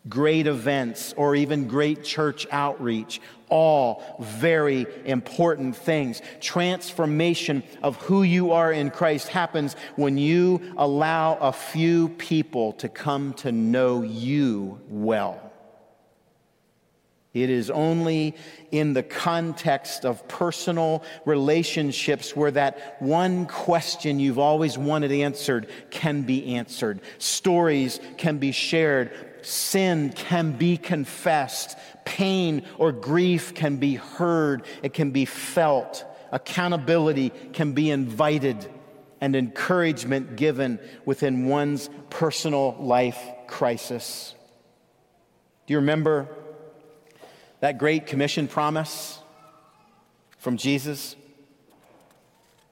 great 0.08 0.46
events, 0.46 1.14
or 1.16 1.34
even 1.34 1.66
great 1.66 2.04
church 2.04 2.46
outreach. 2.50 3.20
All 3.48 4.02
very 4.20 4.86
important 5.04 5.76
things. 5.76 6.20
Transformation 6.40 7.62
of 7.82 7.96
who 7.96 8.22
you 8.22 8.52
are 8.52 8.72
in 8.72 8.90
Christ 8.90 9.28
happens 9.28 9.74
when 9.96 10.18
you 10.18 10.60
allow 10.76 11.36
a 11.36 11.52
few 11.52 12.08
people 12.10 12.72
to 12.74 12.88
come 12.88 13.34
to 13.34 13.52
know 13.52 14.02
you 14.02 14.80
well. 14.88 15.43
It 17.34 17.50
is 17.50 17.68
only 17.68 18.36
in 18.70 18.92
the 18.92 19.02
context 19.02 20.04
of 20.04 20.26
personal 20.28 21.02
relationships 21.24 22.34
where 22.34 22.52
that 22.52 22.96
one 23.02 23.46
question 23.46 24.20
you've 24.20 24.38
always 24.38 24.78
wanted 24.78 25.10
answered 25.10 25.68
can 25.90 26.22
be 26.22 26.54
answered. 26.54 27.00
Stories 27.18 27.98
can 28.16 28.38
be 28.38 28.52
shared 28.52 29.10
sin 29.44 30.10
can 30.10 30.52
be 30.52 30.76
confessed, 30.76 31.76
pain 32.04 32.64
or 32.78 32.92
grief 32.92 33.54
can 33.54 33.76
be 33.76 33.96
heard, 33.96 34.64
it 34.82 34.94
can 34.94 35.10
be 35.10 35.24
felt, 35.24 36.04
accountability 36.32 37.30
can 37.52 37.72
be 37.72 37.90
invited, 37.90 38.70
and 39.20 39.36
encouragement 39.36 40.36
given 40.36 40.78
within 41.04 41.46
one's 41.46 41.88
personal 42.10 42.76
life 42.80 43.20
crisis. 43.46 44.34
Do 45.66 45.72
you 45.72 45.78
remember 45.78 46.28
that 47.64 47.78
great 47.78 48.06
commission 48.06 48.46
promise 48.46 49.18
from 50.36 50.58
Jesus 50.58 51.16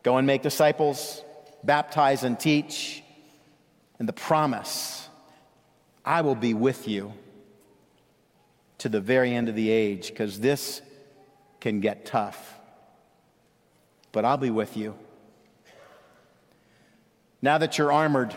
go 0.02 0.18
and 0.18 0.26
make 0.26 0.42
disciples, 0.42 1.24
baptize 1.64 2.24
and 2.24 2.38
teach, 2.38 3.02
and 3.98 4.06
the 4.06 4.12
promise 4.12 5.08
I 6.04 6.20
will 6.20 6.34
be 6.34 6.52
with 6.52 6.88
you 6.88 7.14
to 8.76 8.90
the 8.90 9.00
very 9.00 9.34
end 9.34 9.48
of 9.48 9.54
the 9.54 9.70
age 9.70 10.08
because 10.08 10.40
this 10.40 10.82
can 11.58 11.80
get 11.80 12.04
tough. 12.04 12.60
But 14.12 14.26
I'll 14.26 14.36
be 14.36 14.50
with 14.50 14.76
you. 14.76 14.94
Now 17.40 17.56
that 17.56 17.78
you're 17.78 17.92
armored, 17.94 18.36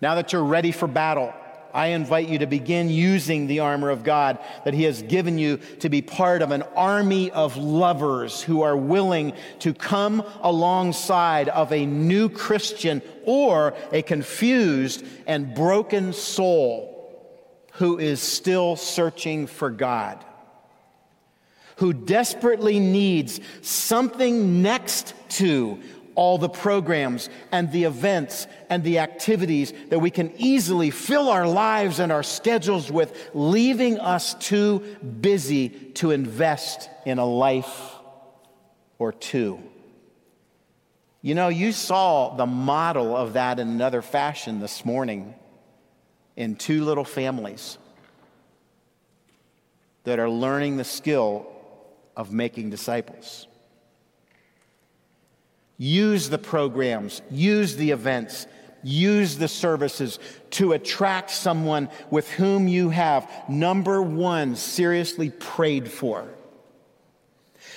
now 0.00 0.16
that 0.16 0.32
you're 0.32 0.42
ready 0.42 0.72
for 0.72 0.88
battle, 0.88 1.32
I 1.78 1.90
invite 1.90 2.28
you 2.28 2.40
to 2.40 2.46
begin 2.48 2.90
using 2.90 3.46
the 3.46 3.60
armor 3.60 3.90
of 3.90 4.02
God 4.02 4.40
that 4.64 4.74
He 4.74 4.82
has 4.82 5.00
given 5.00 5.38
you 5.38 5.58
to 5.78 5.88
be 5.88 6.02
part 6.02 6.42
of 6.42 6.50
an 6.50 6.62
army 6.74 7.30
of 7.30 7.56
lovers 7.56 8.42
who 8.42 8.62
are 8.62 8.76
willing 8.76 9.32
to 9.60 9.72
come 9.72 10.24
alongside 10.40 11.48
of 11.48 11.72
a 11.72 11.86
new 11.86 12.30
Christian 12.30 13.00
or 13.24 13.74
a 13.92 14.02
confused 14.02 15.06
and 15.28 15.54
broken 15.54 16.12
soul 16.12 16.98
who 17.74 17.96
is 18.00 18.20
still 18.20 18.74
searching 18.74 19.46
for 19.46 19.70
God, 19.70 20.24
who 21.76 21.92
desperately 21.92 22.80
needs 22.80 23.38
something 23.62 24.62
next 24.62 25.14
to 25.28 25.80
all 26.18 26.36
the 26.36 26.48
programs 26.48 27.30
and 27.52 27.70
the 27.70 27.84
events 27.84 28.48
and 28.68 28.82
the 28.82 28.98
activities 28.98 29.72
that 29.90 30.00
we 30.00 30.10
can 30.10 30.32
easily 30.36 30.90
fill 30.90 31.28
our 31.28 31.46
lives 31.46 32.00
and 32.00 32.10
our 32.10 32.24
schedules 32.24 32.90
with, 32.90 33.30
leaving 33.34 34.00
us 34.00 34.34
too 34.34 34.80
busy 35.20 35.68
to 35.68 36.10
invest 36.10 36.90
in 37.06 37.18
a 37.18 37.24
life 37.24 37.94
or 38.98 39.12
two. 39.12 39.60
You 41.22 41.36
know, 41.36 41.48
you 41.48 41.70
saw 41.70 42.34
the 42.34 42.46
model 42.46 43.16
of 43.16 43.34
that 43.34 43.60
in 43.60 43.68
another 43.68 44.02
fashion 44.02 44.58
this 44.58 44.84
morning 44.84 45.36
in 46.34 46.56
two 46.56 46.84
little 46.84 47.04
families 47.04 47.78
that 50.02 50.18
are 50.18 50.30
learning 50.30 50.78
the 50.78 50.84
skill 50.84 51.46
of 52.16 52.32
making 52.32 52.70
disciples. 52.70 53.47
Use 55.78 56.28
the 56.28 56.38
programs, 56.38 57.22
use 57.30 57.76
the 57.76 57.92
events, 57.92 58.48
use 58.82 59.38
the 59.38 59.46
services 59.46 60.18
to 60.50 60.72
attract 60.72 61.30
someone 61.30 61.88
with 62.10 62.28
whom 62.32 62.66
you 62.66 62.90
have, 62.90 63.30
number 63.48 64.02
one, 64.02 64.56
seriously 64.56 65.30
prayed 65.30 65.88
for. 65.88 66.28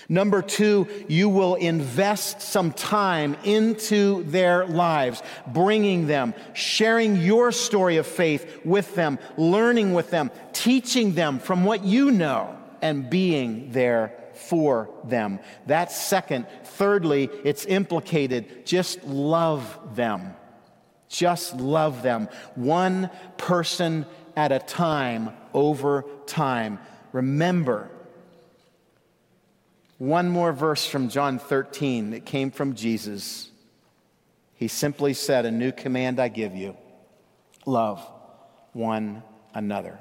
Number 0.09 0.41
two, 0.41 0.87
you 1.07 1.29
will 1.29 1.55
invest 1.55 2.41
some 2.41 2.73
time 2.73 3.37
into 3.43 4.23
their 4.23 4.65
lives, 4.65 5.21
bringing 5.47 6.07
them, 6.07 6.33
sharing 6.53 7.17
your 7.17 7.51
story 7.51 7.97
of 7.97 8.07
faith 8.07 8.61
with 8.65 8.95
them, 8.95 9.19
learning 9.37 9.93
with 9.93 10.09
them, 10.09 10.31
teaching 10.53 11.13
them 11.13 11.39
from 11.39 11.63
what 11.63 11.85
you 11.85 12.11
know, 12.11 12.57
and 12.81 13.09
being 13.09 13.71
there 13.71 14.20
for 14.41 14.89
them. 15.04 15.39
That's 15.65 15.95
second. 15.95 16.47
Thirdly, 16.63 17.30
it's 17.43 17.65
implicated 17.65 18.65
just 18.65 19.04
love 19.04 19.95
them. 19.95 20.34
Just 21.10 21.56
love 21.58 22.04
them. 22.04 22.30
One 22.56 23.10
person 23.38 24.06
at 24.36 24.51
a 24.51 24.60
time 24.60 25.32
over 25.54 26.06
time. 26.25 26.80
Remember, 27.12 27.89
one 29.97 30.30
more 30.30 30.54
verse 30.54 30.86
from 30.86 31.10
John 31.10 31.38
13 31.38 32.12
that 32.12 32.25
came 32.25 32.49
from 32.49 32.75
Jesus. 32.75 33.51
He 34.56 34.67
simply 34.67 35.13
said, 35.13 35.45
A 35.45 35.51
new 35.51 35.71
command 35.71 36.19
I 36.19 36.30
give 36.30 36.56
you 36.56 36.77
love 37.65 38.06
one 38.73 39.21
another. 39.54 39.99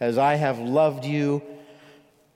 As 0.00 0.18
I 0.18 0.34
have 0.34 0.58
loved 0.58 1.04
you, 1.04 1.42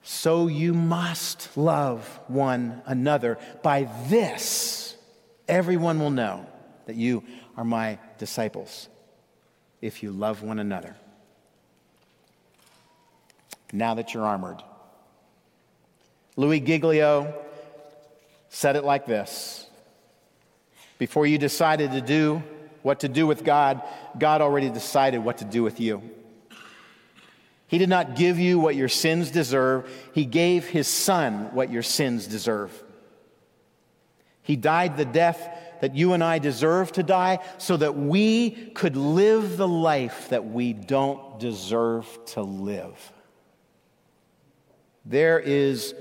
so 0.03 0.47
you 0.47 0.73
must 0.73 1.55
love 1.55 2.19
one 2.27 2.81
another. 2.85 3.37
By 3.61 3.89
this, 4.09 4.95
everyone 5.47 5.99
will 5.99 6.11
know 6.11 6.45
that 6.85 6.97
you 6.97 7.23
are 7.55 7.63
my 7.63 7.97
disciples 8.17 8.89
if 9.81 10.03
you 10.03 10.11
love 10.11 10.43
one 10.43 10.59
another. 10.59 10.95
Now 13.71 13.93
that 13.95 14.13
you're 14.13 14.25
armored. 14.25 14.61
Louie 16.35 16.59
Giglio 16.59 17.33
said 18.49 18.75
it 18.75 18.83
like 18.83 19.05
this 19.05 19.67
Before 20.97 21.25
you 21.25 21.37
decided 21.37 21.91
to 21.91 22.01
do 22.01 22.43
what 22.81 22.99
to 22.99 23.07
do 23.07 23.25
with 23.25 23.45
God, 23.45 23.81
God 24.19 24.41
already 24.41 24.69
decided 24.69 25.19
what 25.19 25.37
to 25.37 25.45
do 25.45 25.63
with 25.63 25.79
you. 25.79 26.01
He 27.67 27.77
did 27.77 27.89
not 27.89 28.15
give 28.15 28.39
you 28.39 28.59
what 28.59 28.75
your 28.75 28.89
sins 28.89 29.31
deserve, 29.31 29.89
He 30.13 30.25
gave 30.25 30.67
His 30.67 30.87
Son 30.87 31.53
what 31.53 31.71
your 31.71 31.83
sins 31.83 32.27
deserve. 32.27 32.83
He 34.41 34.55
died 34.55 34.97
the 34.97 35.05
death 35.05 35.49
that 35.81 35.95
you 35.95 36.13
and 36.13 36.23
I 36.23 36.39
deserve 36.39 36.91
to 36.93 37.03
die 37.03 37.39
so 37.57 37.77
that 37.77 37.95
we 37.95 38.51
could 38.51 38.95
live 38.95 39.57
the 39.57 39.67
life 39.67 40.29
that 40.29 40.45
we 40.45 40.73
don't 40.73 41.39
deserve 41.39 42.07
to 42.27 42.41
live. 42.41 43.11
There 45.05 45.39
is 45.39 45.93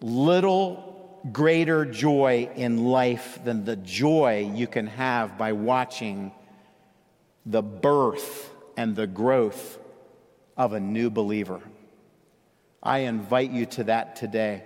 little 0.00 1.20
greater 1.30 1.84
joy 1.84 2.50
in 2.56 2.84
life 2.84 3.38
than 3.44 3.64
the 3.64 3.76
joy 3.76 4.50
you 4.54 4.66
can 4.66 4.88
have 4.88 5.38
by 5.38 5.52
watching 5.52 6.32
the 7.46 7.62
birth 7.62 8.50
and 8.76 8.96
the 8.96 9.06
growth 9.06 9.78
of 10.62 10.74
a 10.74 10.80
new 10.80 11.10
believer. 11.10 11.60
I 12.80 12.98
invite 12.98 13.50
you 13.50 13.66
to 13.66 13.84
that 13.84 14.14
today. 14.14 14.62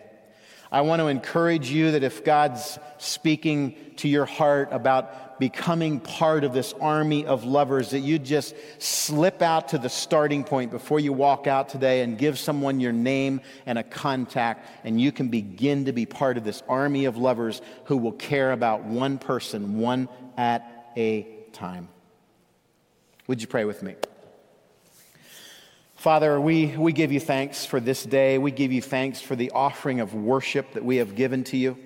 I 0.71 0.83
want 0.83 1.01
to 1.01 1.07
encourage 1.07 1.71
you 1.71 1.93
that 1.93 2.03
if 2.03 2.23
God's 2.23 2.79
speaking 2.99 3.77
to 3.97 4.09
your 4.09 4.27
heart 4.27 4.69
about 4.73 5.41
becoming 5.41 6.01
part 6.01 6.45
of 6.45 6.53
this 6.53 6.75
army 6.75 7.25
of 7.25 7.45
lovers, 7.45 7.91
that 7.91 8.01
you 8.01 8.19
just 8.19 8.55
slip 8.79 9.41
out 9.41 9.69
to 9.69 9.79
the 9.79 9.89
starting 9.89 10.45
point 10.45 10.71
before 10.71 11.01
you 11.01 11.15
walk 11.15 11.47
out 11.47 11.71
today 11.71 12.03
and 12.03 12.19
give 12.19 12.39
someone 12.39 12.79
your 12.79 12.93
name 12.93 13.41
and 13.65 13.79
a 13.79 13.83
contact, 13.83 14.69
and 14.85 15.01
you 15.01 15.13
can 15.13 15.29
begin 15.29 15.87
to 15.87 15.93
be 15.93 16.05
part 16.05 16.37
of 16.37 16.45
this 16.45 16.63
army 16.69 17.07
of 17.07 17.17
lovers 17.17 17.63
who 17.85 17.97
will 17.97 18.13
care 18.13 18.53
about 18.53 18.85
one 18.85 19.17
person, 19.17 19.79
one 19.79 20.11
at 20.37 20.93
a 20.95 21.27
time. 21.53 21.89
Would 23.29 23.41
you 23.41 23.47
pray 23.47 23.65
with 23.65 23.83
me? 23.83 23.95
Father, 26.07 26.41
we, 26.41 26.69
we 26.69 26.93
give 26.93 27.11
you 27.11 27.19
thanks 27.19 27.67
for 27.67 27.81
this 27.81 28.05
day. 28.05 28.39
We 28.39 28.53
give 28.53 28.71
you 28.71 28.81
thanks 28.81 29.21
for 29.21 29.35
the 29.35 29.51
offering 29.51 29.99
of 29.99 30.15
worship 30.15 30.75
that 30.75 30.85
we 30.85 30.99
have 30.99 31.17
given 31.17 31.43
to 31.43 31.57
you. 31.57 31.77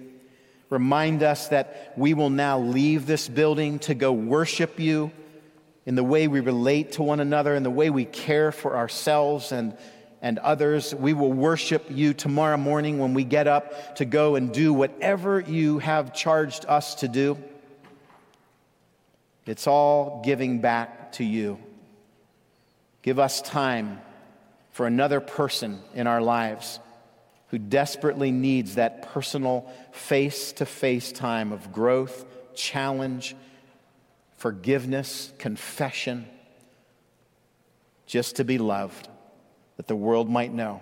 Remind 0.68 1.22
us 1.22 1.48
that 1.48 1.94
we 1.96 2.12
will 2.12 2.28
now 2.28 2.59
leave 2.59 3.06
this 3.06 3.30
building 3.30 3.78
to 3.78 3.94
go 3.94 4.12
worship 4.12 4.78
you 4.78 5.11
in 5.87 5.94
the 5.94 6.04
way 6.04 6.28
we 6.28 6.40
relate 6.40 6.92
to 6.92 7.02
one 7.02 7.20
another, 7.20 7.54
in 7.54 7.62
the 7.62 7.70
way 7.70 7.88
we 7.88 8.04
care 8.04 8.52
for 8.52 8.76
ourselves 8.76 9.52
and, 9.52 9.74
and 10.20 10.38
others. 10.40 10.94
We 10.94 11.14
will 11.14 11.33
worship 11.33 11.87
you 11.88 12.12
tomorrow 12.12 12.59
morning 12.59 12.98
when 12.98 13.14
we 13.14 13.24
get 13.24 13.46
up 13.46 13.96
to 13.96 14.04
go 14.04 14.35
and 14.35 14.52
do 14.52 14.74
whatever 14.74 15.40
you 15.40 15.78
have 15.78 16.12
charged 16.12 16.66
us 16.68 16.96
to 16.96 17.09
do. 17.09 17.38
It's 19.46 19.66
all 19.66 20.20
giving 20.22 20.61
back 20.61 21.12
to 21.12 21.24
you. 21.24 21.59
Give 23.00 23.18
us 23.18 23.40
time 23.40 24.02
for 24.80 24.86
another 24.86 25.20
person 25.20 25.78
in 25.92 26.06
our 26.06 26.22
lives 26.22 26.80
who 27.48 27.58
desperately 27.58 28.32
needs 28.32 28.76
that 28.76 29.12
personal 29.12 29.70
face 29.92 30.52
to 30.52 30.64
face 30.64 31.12
time 31.12 31.52
of 31.52 31.70
growth, 31.70 32.24
challenge, 32.54 33.36
forgiveness, 34.38 35.34
confession, 35.36 36.26
just 38.06 38.36
to 38.36 38.44
be 38.44 38.56
loved, 38.56 39.06
that 39.76 39.86
the 39.86 39.94
world 39.94 40.30
might 40.30 40.50
know 40.50 40.80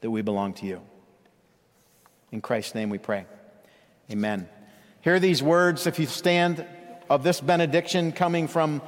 that 0.00 0.12
we 0.12 0.22
belong 0.22 0.52
to 0.52 0.64
you. 0.64 0.80
In 2.30 2.40
Christ's 2.40 2.76
name 2.76 2.88
we 2.88 2.98
pray. 2.98 3.26
Amen. 4.12 4.48
Hear 5.00 5.18
these 5.18 5.42
words, 5.42 5.88
if 5.88 5.98
you 5.98 6.06
stand, 6.06 6.64
of 7.08 7.24
this 7.24 7.40
benediction 7.40 8.12
coming 8.12 8.46
from 8.46 8.80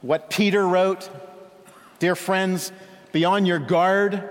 what 0.00 0.30
Peter 0.30 0.66
wrote. 0.66 1.10
Dear 1.98 2.16
friends, 2.16 2.72
be 3.12 3.24
on 3.24 3.46
your 3.46 3.58
guard 3.58 4.28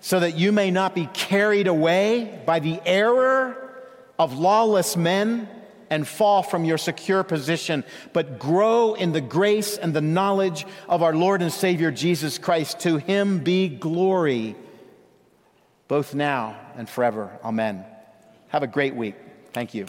so 0.00 0.20
that 0.20 0.36
you 0.36 0.52
may 0.52 0.70
not 0.70 0.94
be 0.94 1.06
carried 1.06 1.66
away 1.66 2.42
by 2.46 2.58
the 2.58 2.80
error 2.84 3.72
of 4.18 4.38
lawless 4.38 4.96
men 4.96 5.48
and 5.90 6.06
fall 6.06 6.42
from 6.42 6.64
your 6.64 6.78
secure 6.78 7.22
position, 7.22 7.84
but 8.12 8.38
grow 8.38 8.94
in 8.94 9.12
the 9.12 9.20
grace 9.20 9.76
and 9.76 9.94
the 9.94 10.00
knowledge 10.00 10.66
of 10.88 11.02
our 11.02 11.14
Lord 11.14 11.42
and 11.42 11.52
Savior 11.52 11.90
Jesus 11.90 12.38
Christ. 12.38 12.80
To 12.80 12.96
him 12.96 13.38
be 13.38 13.68
glory, 13.68 14.56
both 15.88 16.14
now 16.14 16.56
and 16.76 16.88
forever. 16.88 17.38
Amen. 17.44 17.84
Have 18.48 18.62
a 18.62 18.68
great 18.68 18.94
week. 18.94 19.14
Thank 19.52 19.74
you. 19.74 19.86